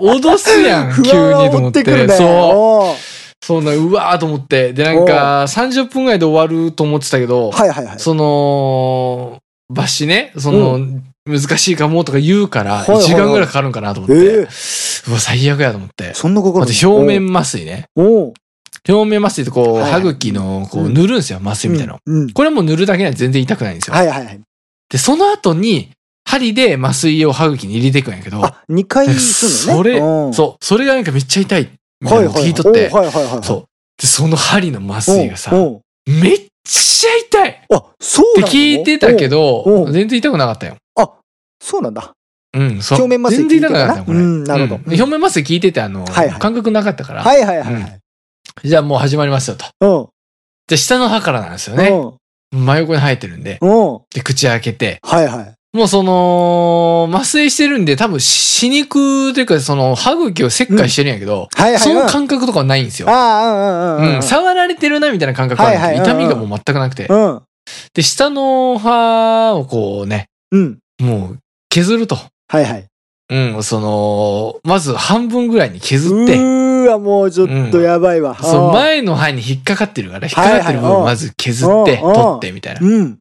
[0.00, 1.82] 脅すやん、不急にと思って。
[1.82, 2.08] って。
[2.08, 3.44] そう。
[3.44, 4.72] そうな、うわーと思って。
[4.72, 7.98] で、なんか、30分ぐらいで終わると思ってたけど、はいはいはい。
[7.98, 10.80] その、バシね、その、
[11.24, 14.16] 難しいかもとか言うから、はいはいはい1時間ぐらいかかるんかなと思って。
[14.16, 14.48] ええ
[15.08, 16.14] うわ、最悪やと思って。
[16.14, 17.86] そんなかかる表面麻酔ね。
[17.96, 18.32] 表
[19.04, 21.98] 面麻酔ってこう、歯茎の、こう、うん塗るんですよ、麻酔みたいなの。
[22.04, 22.32] うん。
[22.32, 23.94] これも塗るだけでは全然痛くないんですよ。
[23.94, 24.40] はいはいはい。
[24.88, 25.90] で、その後に、
[26.24, 29.82] 針で麻酔を歯茎に入れていくんやけど、あ、2回すんのね？
[29.82, 31.70] それ、うんそう、それがなんかめっちゃ痛い。
[32.00, 32.24] みたはい。
[32.24, 33.44] なのを聞いとって、おーはいはいはいはい。
[33.44, 33.64] そう。
[34.00, 35.52] で、その針の麻酔がさ、
[36.06, 38.52] めっちゃ痛いあ、そうてなの？
[38.52, 40.76] 聞いてたけど全然痛くなかったよ。
[40.96, 41.10] あ、
[41.60, 42.12] そうなんだ。
[42.54, 42.98] うん、そう。
[42.98, 44.18] 表面麻酔全然痛くなかったよ、これ。
[44.18, 46.04] うんなるほどうん表面麻酔効いてて、あの、
[46.38, 47.22] 感覚なかったから。
[47.22, 48.00] はいはいはいはい。
[48.64, 49.64] じゃあもう始まりますよと。
[49.80, 50.08] うん。
[50.68, 51.90] じゃあ下の歯からなんですよね。
[52.52, 53.58] 真横に生えてるんで。
[53.62, 53.94] うん。
[53.94, 54.00] うん。
[54.14, 54.98] で、口開けて。
[55.02, 55.54] はいはい。
[55.72, 61.80] もうその、麻酔してるんで、多分死肉というか、その、歯茎を切開してるんやけど、はいはい。
[61.80, 63.08] その感覚とかはないんですよ。
[63.08, 64.16] ああ、うんうんうん。
[64.16, 67.06] うん、触られてるなみたいな感覚はあるんですいはい痛みがもう全くなくて。
[67.06, 67.42] うん。
[67.94, 70.78] で、下の歯をこうね、うん。
[71.00, 71.38] もう
[71.70, 72.18] 削ると。
[72.48, 72.86] はいはい。
[73.30, 78.36] うん、その、まず半分ぐらいに削うって、ーわ、もうちょっとやばいわ。
[78.38, 82.80] そう、前の歯に引っかかってるから、引っかかってる部分をまず削って、うん取ってみたいな。
[82.82, 83.18] うん。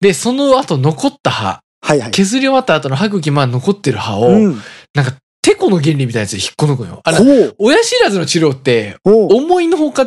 [0.00, 2.10] で、その後残った歯、はいはい。
[2.12, 4.62] 削り終わった後の歯茎、まあ残ってる歯を、うん。
[4.94, 7.00] なんか、テコの原理みたいなやつで引っこ抜くのよ。
[7.04, 7.54] あの、ほう。
[7.58, 8.96] 親知らずの治療って。
[9.04, 10.06] 思いのほか、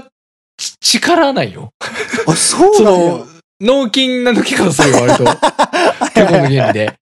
[0.58, 1.70] ち力ないよ。
[2.26, 2.92] あ、そうそな
[3.24, 3.28] ん
[3.62, 5.24] 脳筋な抜き方するよ、割と。
[6.16, 6.94] テコの原理で。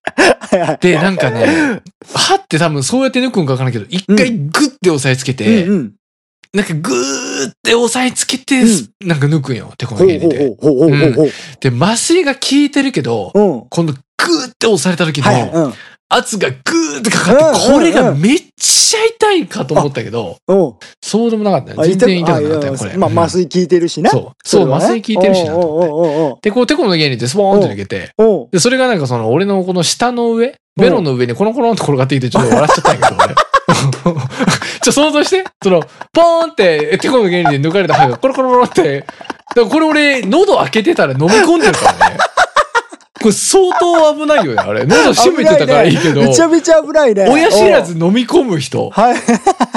[0.80, 1.80] で、なんかね、
[2.14, 5.92] 歯って多分そうやって抜くんかわからんけど、一回グッて押さえつけて、うんうん。
[6.52, 10.56] なんかグーって押さえつけて、うんなんか抜くんよ、テコの原理で。
[11.60, 13.68] で、麻酔が効いてるけど、ほう。
[14.32, 15.52] ーって押された時はいはい。
[15.52, 15.74] のうん。
[16.08, 20.74] 圧がグーってかかって、うんこれがめっちゃ痛いかと思ったけど、うん。
[21.02, 21.80] そうでもなかったよ。
[21.80, 22.96] あ全然痛くなかったあよ、これ。
[22.96, 24.10] まあ、麻酔効いてるしね。
[24.10, 24.48] そう。
[24.48, 26.50] そう、麻酔効いてるしなと思って。
[26.50, 28.12] で、こう、テコの原理ってスポーンって抜けて、
[28.52, 33.34] で、それがなんかその、俺のこの下の上、ベロの上にコロンコロンって転がってきて、ちょっと笑っちゃったんやけど、俺。
[34.82, 35.44] ちょ、想像して。
[35.60, 42.18] その、ポーンって、テコの原理で抜かれた歯がコロコロコロって、だからこれ俺、喉開けてたら飲み込んでるからね。
[43.26, 44.86] これ相当危ないよね、あれ。
[44.86, 47.26] 喉閉めてたからいいけど、めちゃめちゃ危ないね。
[47.28, 49.16] 親知らず飲み込む人、はい。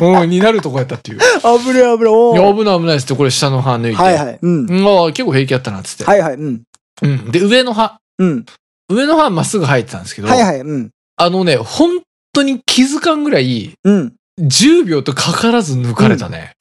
[0.02, 1.18] うん、になるとこやったっていう。
[1.18, 2.56] い危ない危ない。
[2.56, 4.02] 危ない危ないっつって、これ下の歯抜いて。
[4.02, 4.40] はいはい。
[4.40, 4.70] うん。
[4.70, 6.04] うんああ結構平気やったなっつって。
[6.04, 6.36] はいはい。
[6.36, 6.62] うん。
[7.02, 7.32] うん。
[7.32, 7.98] で、上の歯。
[8.20, 8.46] うん。
[8.88, 10.60] 上の歯はまっすぐ生えてたんですけど、はいはい。
[10.60, 10.90] うん。
[11.16, 12.02] あのね、本
[12.34, 14.14] 当に気づかんぐらい、うん。
[14.40, 16.54] 10秒とかからず抜かれたね。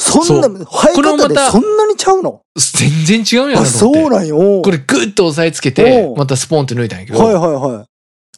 [0.00, 2.40] そんな、そ生え方でそんなにちゃうの？
[2.56, 4.00] 全然違うんやあ、なと思って。
[4.00, 4.62] そうなんよ。
[4.62, 7.84] これグッと押さえつけてまたスポンって抜いたんやけど、はいはいはい。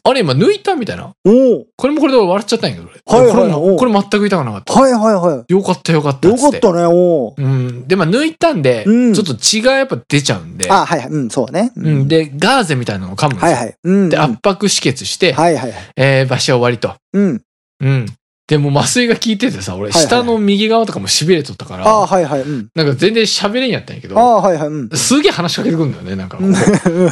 [0.03, 1.13] あれ今抜いたみたいな。
[1.23, 4.73] おうこれもこれで笑っちゃったんやけど、はいはいこれもおうこれ全く痛くなかった。
[4.73, 6.27] はいはいはよかったよかった。
[6.27, 7.87] よかってたね、おううん。
[7.87, 11.09] で、まあ抜いたんで、うんちょっと血がやっぱ出ちゃうんで、あ、はいはい。
[11.09, 11.71] うん、そうね。
[11.75, 12.07] うん。
[12.07, 13.51] で、ガーゼみたいなのを噛むんですよ。
[13.51, 13.75] はいはい。
[13.83, 14.09] うん。
[14.09, 15.81] で、うん圧迫止血して、はいはいはい。
[15.95, 16.95] えー、場所は終わりと。
[17.13, 17.41] うん。
[17.81, 18.05] うん。
[18.51, 22.41] でも麻酔が効いててさ、俺、下の右側とかも痺れとったから、あはいはい。
[22.41, 22.67] うん。
[22.75, 24.67] なんか全然喋れんやったんやけあど、はいはい。
[24.67, 24.89] うん。
[24.89, 26.37] すげえ話しかけてくるんだよね、なんか。
[26.37, 26.53] うん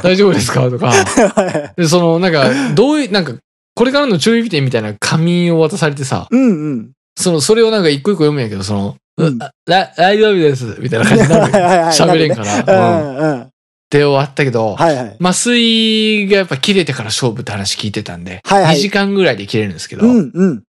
[0.04, 0.70] 大丈夫ですか？
[0.70, 0.92] とか。
[1.78, 3.36] で、その、なんか、どういう、なんか、
[3.74, 6.92] これからの注意点みたいな紙を渡されてさ、うんうん。
[7.18, 11.54] その、それをなんか一個一個読むんやけど、その、うん大丈夫です、みたいな感じになる。
[11.94, 13.08] 喋れんから。
[13.08, 13.16] うん。
[13.16, 13.48] うんうん。
[13.90, 15.18] で終わったけど、はいはい。
[15.22, 20.64] 麻酔がやっぱ切れてから勝負って話聞いてたんで、はいはい2時間ぐらいで切れるんですけど、うんうん。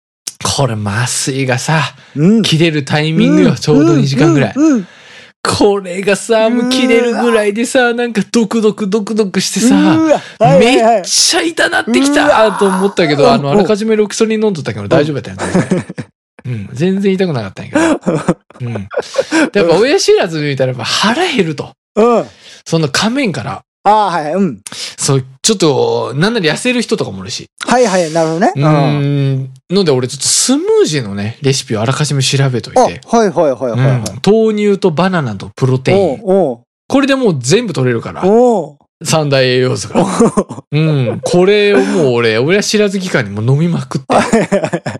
[0.43, 1.81] これ麻酔がさ、
[2.15, 2.41] うん。
[2.41, 4.53] 切れるタイミングよ、ちょうど2時間ぐらい。
[5.41, 9.75] これがさ、もう切れるぐらいでさ、なんかドクドクドクドクしてさ、
[10.59, 15.85] めはいっちゃ痛なってきたと思ったけど、あの、うんあらかじめロキソニン飲んどったけど大丈夫やったんや全然
[16.45, 18.37] うん、全然痛くなかったんやけど。
[18.61, 18.73] うん。
[19.51, 21.73] でやっぱ親知らず抜いたらやっぱ腹減ると。
[21.95, 22.25] うん。
[22.65, 24.33] その仮面から、ああ、はいはい。
[24.33, 24.61] うん。
[24.97, 27.47] そう、ちょっと、なんなら痩せる人とかもおるし。
[27.65, 28.11] はいはい。
[28.11, 28.53] なるほどね。
[28.55, 29.49] うーん。
[29.69, 33.01] ので俺ちょっとスムージーのね、レシピをあらかじめ調べといあ、て。
[33.07, 33.99] はいはいはいはいはい。
[33.99, 36.21] うん豆乳とバナナとプロテイン。
[36.23, 38.23] おうこれでもう全部取れるから。
[38.25, 40.05] おう三大栄養素が。
[40.71, 41.21] うん。
[41.23, 44.07] これをもう俺、親知らず期間にもう飲みまくって。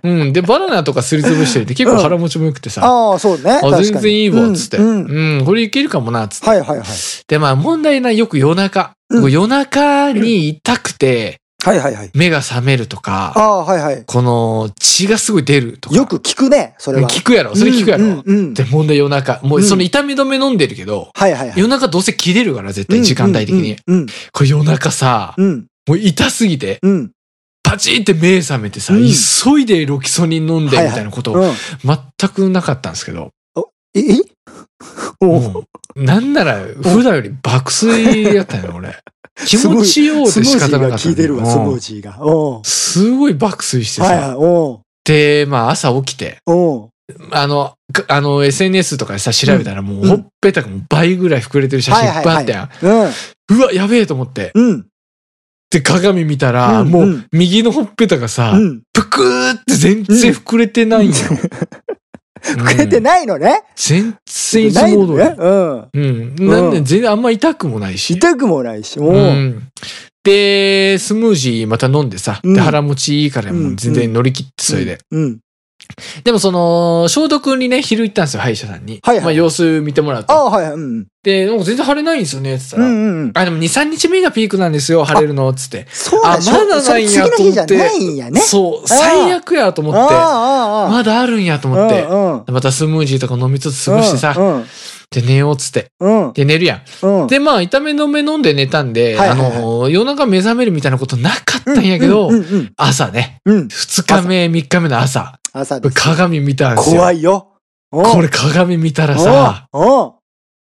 [0.04, 0.34] うん。
[0.34, 2.86] で、バナナとかすりつぶしてて結構腹持ちも良くてさ。
[2.86, 3.60] ああ、そうね。
[3.62, 4.78] あ、全然いいわ、つって。
[4.78, 5.46] ううん。
[5.46, 6.48] これいけるかもな、つって。
[6.48, 6.88] はいはいはい。
[7.28, 8.94] で、まあ問題な、よく夜中。
[9.12, 12.10] 夜中に痛くて、はいはいはい。
[12.14, 14.04] 目が覚めるとか、ああ、はいはい。
[14.06, 15.96] この血がすごい出るとか。
[15.96, 17.10] よく聞くね、それは。
[17.10, 17.54] 聞くやろ。
[17.56, 18.06] それ聞くやろ。
[18.06, 19.42] うんうんうんで、問題夜中。
[19.44, 21.60] もうその痛み止め飲んでるけど、はいはいはい。
[21.60, 23.76] 夜中どうせ切れるから、絶対時間帯的に。
[23.88, 27.12] うんこれ夜中さ、うんもう痛すぎて、うん
[27.62, 31.52] パチンって目覚めてさ、うん急いでロキソニン飲んでみたいなこと、うん。
[31.84, 33.32] 全くなかったんですけど、
[33.94, 34.22] ええ？
[35.22, 35.64] お
[35.96, 38.96] なんなら普段より爆睡やったよね、俺。
[39.46, 41.04] 気持ちようで仕スムージーが方なかったんだよ。
[41.04, 42.64] 効いてるわ、スムーうんジーが。
[42.64, 44.36] すごい爆睡してさ。。
[45.06, 46.40] で、まあ朝起きて、
[47.32, 52.70] あの、かあの SNS とかでさ、調べたらもううんほっぺたがもう倍ぐらい膨れてる写真いっぱいあったやん。
[53.52, 54.52] うわ、やべえと思って。
[54.54, 54.86] うん。
[55.72, 58.82] で、鏡見たら、もう右のほっぺたがさ、うん。
[58.94, 61.16] ぷくーって全然膨れてないんよ。
[62.42, 63.64] 膨れてい、ないのね。
[63.76, 65.20] 全然いつないも通り。
[65.20, 65.90] うん。
[65.94, 66.48] うん。
[66.48, 68.16] なんで全然あんま痛くもないし。
[68.16, 69.14] 痛くもないし、もう。
[69.14, 69.68] うん。
[70.24, 75.00] で、スムージーまた飲んでさ、うんで腹持ちいいからうんもう全然乗り切ってそれで。
[75.12, 75.40] うん。
[76.24, 79.00] でもその、消毒にね、昼行ったんですよ、歯医者さんに。
[79.04, 80.34] はいはいまあ様子見てもらうと。
[80.34, 80.74] ああ、はいはい。
[80.74, 81.08] うん。
[81.24, 82.86] で、なんか全然腫れないんですよね、って言ったら。
[82.86, 83.32] うんうんうん。
[83.34, 85.88] あ、でも2、3日目がピークなんですよ、腫れるの、つって。
[85.90, 88.40] あそうだ、しょまだないんや次の日じゃないんやね。
[88.40, 90.00] そう、最悪やと思って。
[90.00, 92.04] ああ、ああ、まだあるんやと思って。
[92.04, 92.44] うんうん。
[92.48, 94.66] またスムージーとか飲みつつ過ごしてさ、うん
[95.12, 95.92] で寝ようっつって。
[96.00, 96.34] うん。
[96.34, 97.06] で寝るやん。
[97.06, 97.28] うん。
[97.28, 103.56] で、まあ、痛め止め飲んで寝たんで、あの、夜中目覚めるみたいなことなかったんやけど、うんうん朝ね、うん。
[103.56, 103.68] うん。
[103.70, 105.96] 二日目、三日目の朝、朝です。
[105.96, 106.96] 鏡見たんですよ。
[106.98, 107.48] 怖いよ。
[107.92, 110.12] ここれ鏡見たらさ、うん。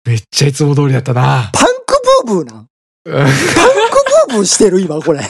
[0.05, 1.49] めっちゃいつも通りやったな。
[1.53, 2.67] パンクブーブーなん？
[3.05, 3.31] うんパンク
[4.27, 5.19] ブーブーしてる今、これ。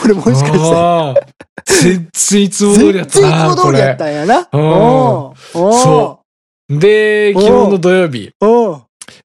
[0.00, 1.26] これもしかして。
[1.66, 3.96] 全然いつも通りやった全然いつも通りやっれ。
[3.96, 4.48] たんやな。
[4.52, 6.20] そ
[6.68, 8.30] で、昨日の土曜日、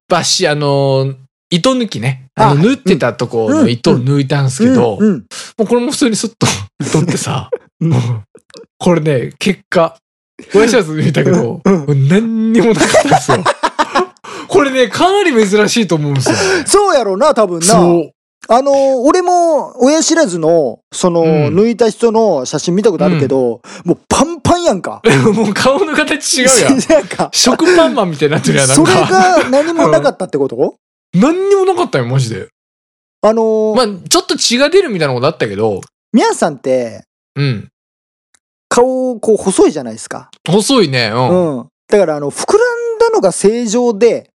[0.08, 1.14] バシ、あの、
[1.52, 2.28] 糸抜きね。
[2.36, 6.48] あの、あ縫ってたとこの糸を抜いたんですけど、もうこれも普通にスッと
[6.92, 8.24] 取ってさ、もう
[8.80, 9.98] これね、結果、
[10.56, 13.44] 親知らず見たけど、何にもなかったんですよ。
[14.48, 16.36] これね、かなり珍しいと思うんですよ。
[16.66, 17.66] そうやろうな、多分な。
[17.66, 18.12] そう。
[18.48, 25.02] あのー、俺も親知らずの、その、うん抜いた人の写真見たことあるけど、もうパンパンやんか。
[25.36, 26.80] もう顔の形違うやん。
[26.90, 29.02] なんか、食パンマンみたいになってるやん、なんそれか。
[29.44, 30.76] が何もなかったってこと？
[31.14, 32.48] 何にもなかったよ、マジで。
[33.22, 35.82] あのー、まあ、ちょっと血が出るみたいなことあったけど、
[36.14, 37.04] 宮さんって、
[37.36, 37.68] うん。
[38.70, 40.30] 顔、こう、細いじゃないですか。
[40.48, 41.58] 細いね、うん。
[41.58, 41.68] うん。
[41.90, 44.30] だから、あの、膨らんだのが正常で、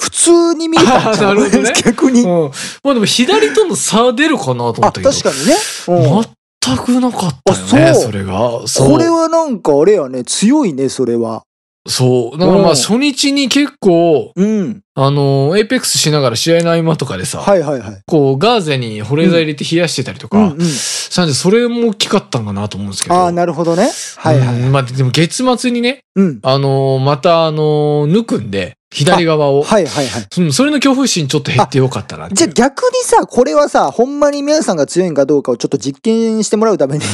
[0.00, 2.22] 普通に見えたんじゃあーなるほどね 逆に。
[2.22, 2.50] うん。
[2.82, 5.10] まあでも左との差出るかなと思ったあ、けど。
[5.10, 5.56] 確かにね。
[5.88, 8.32] うん全くなかったよね、あそうそれが。
[8.32, 11.42] これはなんかあれやね、強いね、それは。
[11.86, 12.38] そう。
[12.38, 14.80] だからまうんあ初日に結構、うん。
[14.94, 18.02] あの、エイペックスしながら試合の合間とかでさ、はいはいはい。
[18.06, 20.60] こう、ガーゼに保冷剤入れて冷やしてたりとか、うんうん。
[20.64, 23.14] したんで、それも大きかったんかなと思うんですけど。
[23.16, 23.90] ああ、なるほどね。
[24.16, 26.38] はいはいまあ、でも月末にね、うん。
[26.42, 29.62] あのーまた、あのー抜くんで、左側を。
[29.62, 30.26] はいはいはい。
[30.38, 37.04] うんそれの恐怖心ちょっと減ってよかったなじゃあ逆にさ、これはさ、ほんまに皆さんが強いんかどうかをちょっと実験してもらうために、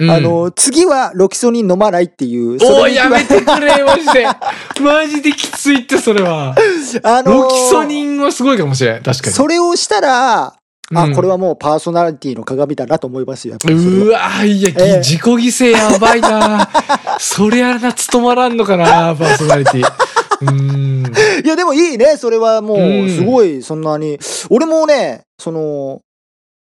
[0.00, 2.52] うんあの、次はロキソニン飲まないっていう。
[2.52, 4.26] おい、それにやめてくれ、マジで。
[4.80, 6.54] マジできついって、それは。
[7.02, 9.02] あのーロキソニンはすごいかもしれん。
[9.02, 9.36] 確かに。
[9.36, 10.54] それをしたら、
[10.94, 13.58] あ、うんこれはもうパーソナリティの鏡だなと思いますよ。
[13.62, 16.66] うわいや、ぎええ自己犠牲やばいな
[17.20, 19.92] そりゃな、務まらんのかなパーソナリティ。
[20.42, 22.16] いや、でもいいね。
[22.16, 24.18] それはもうう、んすごい、そんなに。
[24.50, 26.00] 俺もね、その、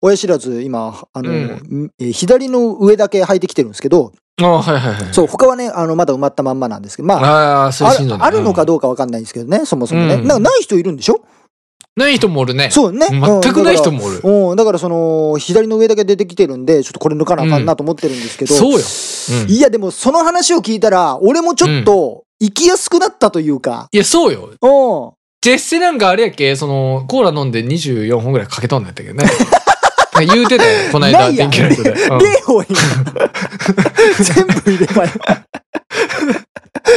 [0.01, 5.13] 親知らず、今、あの、うんえー左の上だけ履いてきてるんですけど、あはいはいはい。
[5.13, 10.13] そう、他はね、あの、まだ埋まったまんまなんですけど、まあ、ああ、そうあるあるのかどうかわかんないんですけどね、そもそもね。
[10.15, 11.21] うんなんかない人いるんでしょ？
[11.95, 12.69] ない人もおるね。
[12.69, 13.07] そうね。
[13.09, 13.97] 全くない人も。
[14.01, 14.21] もおる。
[14.51, 18.53] うん、だからその、左の上だけ出てきてるんで、ちょっとこれ抜かなあかんなと思ってるんですけど。
[18.53, 18.77] そうよ。
[18.77, 23.87] うんいや、でもその話を聞いたら、俺もちょっと、生きやすくなったというか。
[23.91, 24.49] いや、そうよ。
[24.61, 25.17] うん。
[25.41, 26.55] ジェッセなんかあれやっけ？
[26.55, 29.25] その、コーラ飲んで24本ぐらいかけとんのやったけどね。
[30.33, 31.91] 言うてたよ、この間、ないやん電気ライトで。
[32.09, 32.79] うん例を今。
[34.23, 35.09] 全部入れまよ。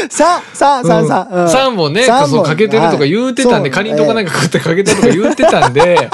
[0.09, 1.37] さあ、さあ、さあ、さあ。
[1.45, 6.09] うん3本ね、三本そうかけてるとか言うてたんで、はいかりんとかなんか食ってかけてるとか言うてたんで、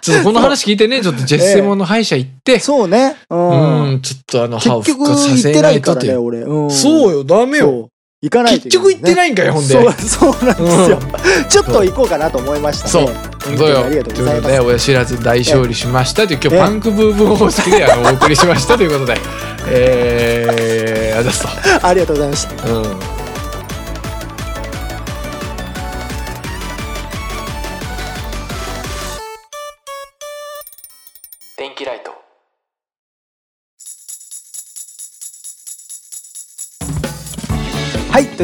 [0.00, 3.16] ちょっとこの話聞いてね、ちょっとジェッセモンの歯医者行って、そうね。
[3.30, 3.36] う。
[3.36, 5.94] うんん、ちょっとあの、歯を結局復活させ行ってなないいという。
[5.94, 6.38] からね、俺。
[6.40, 7.88] うんそうよ、ダメよ。
[8.24, 9.74] 行かないと結局行ってないんかい、ほんで。
[9.74, 10.98] そう、そうなんですよ。
[11.50, 13.76] ちょっと行こうかなと思いましたそうそうよ。
[13.76, 14.60] 当にありがとうございますということで、。
[14.60, 19.18] 親知らず大勝利しましたという、今日ええパンクブーブー方式であのお送りしましたということで、
[19.68, 21.48] えー、あざっすと。
[21.86, 22.72] ありがとうございました。
[22.72, 23.13] うん。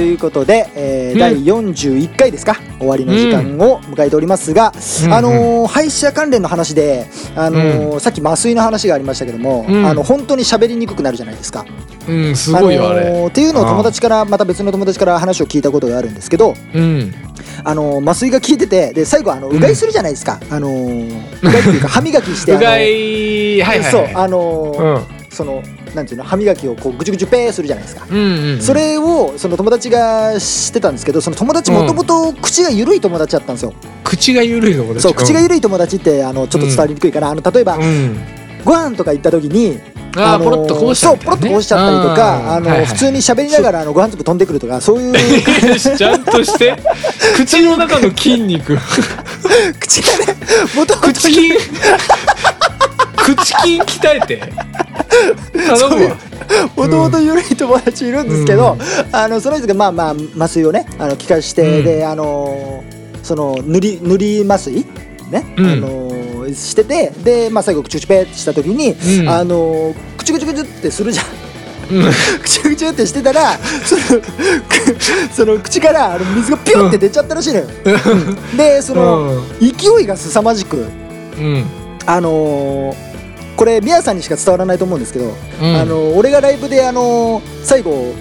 [0.01, 4.73] ということで、えーうん第41回ですか終わりの時間を迎えておりますが、
[5.05, 11.67] うんあのー歯医者関連の話で、あのーさっき麻酔の話がありましたけども、うんあの本当に喋りにくくなるじゃないですか。
[12.09, 13.05] うん、すごいよ、あれ。
[13.11, 17.15] のーっていうのを友達からまた別の友達から話を聞いたことがあるんですけど、うん。
[17.63, 23.93] あのー麻酔が効いててで最後あのうがいするじゃないですか、あのーうがいっていうか歯磨きして うがい、はいはいはい。
[23.93, 25.21] そうあのーうん。
[25.31, 25.63] その
[25.95, 28.07] なんていうの歯磨きをこうぐちゅぐちゅペーするじゃないですか。
[28.11, 28.61] うんうん。
[28.61, 33.75] それをその友達がしてたんですけどその友達もともと口が緩い友達だったんですよ、
[34.05, 35.01] 口が緩いの、これ。
[35.01, 38.19] そう口が緩い友達ってあのちょっと伝わりにくいから、あの例えば、うん。
[38.65, 39.81] ご飯とか行った時に
[40.17, 46.77] あーポロッとこぼしたそうみたいなねポロッとこぼしちゃったりとかあの、はいはい普通に喋りながらあのご飯粒飛んでくるとかそういうちゃんとして
[47.37, 48.77] 口の中の筋肉
[49.79, 50.37] 口がね
[50.75, 51.21] もともと
[53.17, 54.43] 口筋鍛えて。
[55.67, 56.17] 頼むわ。
[56.77, 58.77] もともと緩い友達いるんですけど、
[59.13, 61.85] あのその人がまあまあ麻酔をねあの効かして、うん。
[61.85, 62.83] であの
[63.23, 64.85] その塗り塗り麻酔？
[65.31, 65.67] ね、うん。
[65.67, 69.29] あのしててで、まあ、最後口口ペってした時に、うん。
[69.29, 71.27] あの口口口ってするじゃん。
[71.93, 72.13] うん。
[72.43, 75.03] 口口ってしてたらそのく
[75.33, 77.67] その口からあの水がピュンって出ちゃったらしいのよ。
[78.57, 80.89] でその、勢いが凄まじく
[81.39, 81.65] うん
[82.07, 83.11] あのー
[83.57, 85.77] これ宮さんにしか伝わらないと思うんですけど、うん。
[85.77, 88.15] あの俺がライブであの最後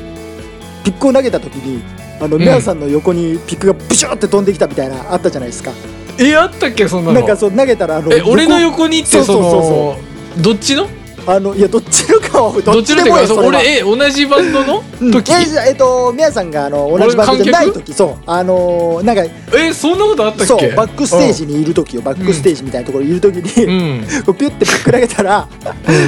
[0.83, 1.81] ピックを投げた時に
[2.19, 2.41] あのん。
[2.41, 5.71] 宮さんの横にピックがブシューって飛んできたみたいなあったじゃないですか。
[6.19, 7.19] えあったっけそんなの？
[7.19, 9.97] なんかそう投げたらあのえ俺の横にってそそうそうそ
[10.35, 10.37] う。
[10.39, 10.87] のどっちの？
[11.27, 14.83] あのいやどっちのかはどっちのってかそう俺え同じバンドの？
[15.01, 15.11] うん。
[15.11, 15.31] 時？
[15.33, 17.93] えじゃあえっと宮さんがあの同じバンドじゃない時。
[17.93, 18.23] そう。
[18.25, 19.23] あのーなんか
[19.55, 20.45] えそんなことあったっけ？
[20.45, 23.43] そうバックステージにいる時よバックステージみたいなところにいる時に、
[24.33, 25.47] ピュってピック投げたら、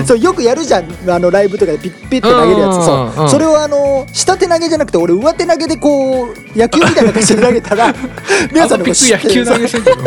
[0.06, 0.86] そうよくやるじゃん。
[1.08, 3.30] あのライブとかでピッピッって投げるやつ、うんそううん。
[3.30, 7.94] それをあの下手投げじゃなくて俺上手投げでこう野球みたいな感じで投げたら
[8.52, 9.98] 皆さんのこう野球投げしてんだよ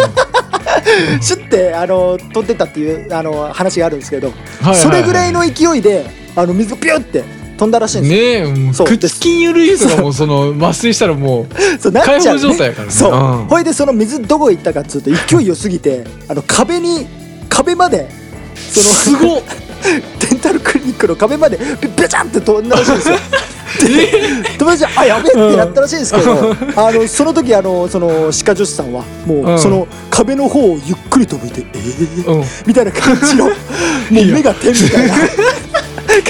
[1.20, 4.32] シュッてあの飛んでったっていうあの話があるんですけど、
[4.74, 6.06] それぐらいの勢いで
[6.36, 7.24] あの水がピュって
[7.56, 8.20] 飛んだらしいんですよ。
[8.20, 8.86] ねえもうそう。
[8.86, 11.46] 口筋緩いとかもその麻酔したらも
[11.78, 12.92] そうなっちゃう、ね、解放状態やからね。
[12.92, 13.46] そう、うん。
[13.46, 17.06] ほいでその水どこ行ったかっつうと勢い良すぎてあの壁に
[17.48, 18.08] 壁まで
[18.54, 19.42] そのすごっ。
[20.30, 23.16] デンタルクリニックの壁までベベチャンって飛んだらしいんですよ。
[23.84, 29.58] で友達はあやべえってなったらしいんですけど、あのその時あのその歯科助手さんはもう、うん。
[29.58, 32.44] その壁の方をゆっくりと向いてえー、うん。
[32.66, 33.54] みたいな感じの もう
[34.10, 35.14] 目が点みたいな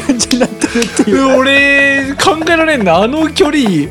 [0.07, 2.97] 感じになってるっていう、俺考えられんな。
[2.97, 3.91] あの距離え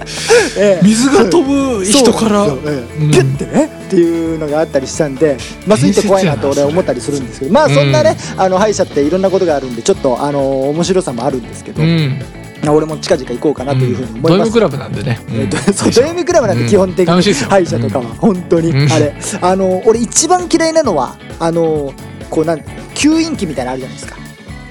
[0.57, 0.79] え。
[0.81, 2.45] 水が飛ぶ人から。
[2.45, 5.37] ピュッてねっていうのがあったりしたんで
[5.67, 12.19] 麻酔って怖いなと俺は思ったりするんですけどまあそんなね、あの歯医者っていろんなことがあるんでちょっとあの面白さもあるんですけど、うん。
[12.65, 14.37] 俺も近々行こうかなというふうに思います。
[14.37, 15.19] ド M クラブなんでね。
[15.31, 17.33] えっとそうド M クラブなんで基本的に。
[17.33, 18.69] 歯医者とかは本当に。
[18.71, 18.91] うん。
[18.91, 19.13] あれ。
[19.41, 21.93] あの俺一番嫌いなのはあの
[22.29, 22.59] こうなん
[22.95, 24.17] 吸引器みたいなのあるじゃないですか。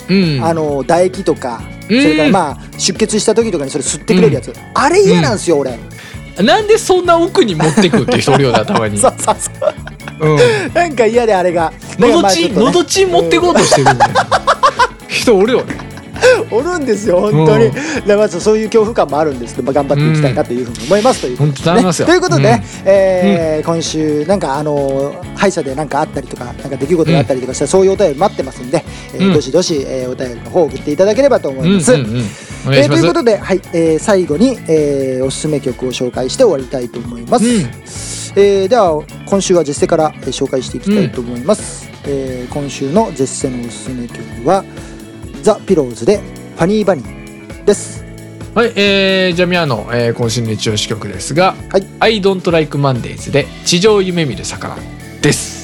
[0.09, 0.43] うん。
[0.43, 2.03] あの唾液とかそうん。
[2.03, 4.55] れからまあ出血した時とかにそれ吸ってくれるやつ。
[4.75, 5.79] あれ嫌なんですよ俺
[6.41, 8.97] なんでそんな奥に持ってくって人おるよなたまに。
[8.99, 9.51] そうそうそ
[10.21, 10.29] う。
[10.31, 10.39] うん。
[10.73, 11.73] なんか嫌であれが。
[11.99, 12.67] のどちまあちょっとね。
[12.67, 14.27] のどち持ってこうとしてるみたいな
[15.09, 15.77] 人おるよね
[16.53, 19.55] おるんですよ本当に、うんまずそういう恐怖感もあるんです。
[19.55, 22.07] けど、まあ、頑張っていきたいなというふうに思いますということで、すよ。
[22.07, 22.63] ということで、うん。
[22.85, 28.85] えー今週なんかあの歯医者で何かあったりとかなんか出来事があったりとかしたら、そういうお便り待ってますんで、
[29.15, 29.33] えーうん。
[29.35, 31.93] どしどし、えーお便りの方を送っていただければと思います。
[31.93, 37.51] えーということで、はいえー最後に、えーおすすめ曲を紹介して終わりたいと思います、うん。
[38.37, 44.65] えーでは今週はジェスセから、えー紹介していきたいと思います、えー今週のジェスセのおすすめ曲は
[45.43, 46.21] ザ・ピローズで
[46.57, 48.05] 「ファニーバニー」です。
[48.55, 54.77] はい、えー、じゃあ宮の、えー今週の一押し曲ですがはい「I don't like Mondays」で「地上を夢見る魚」
[55.23, 55.63] です。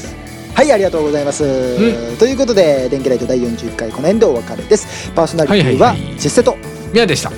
[0.55, 5.13] はいありがとうございます、ということで電気ライト第41回この辺でお別れです。
[5.15, 6.19] パーソナリティははいはいはい。
[6.19, 6.57] ジェスセと。
[6.93, 7.31] 宮でした。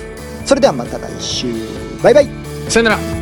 [0.43, 1.45] それではまた来週。
[2.01, 2.27] バイバイ。
[2.67, 3.20] さよなら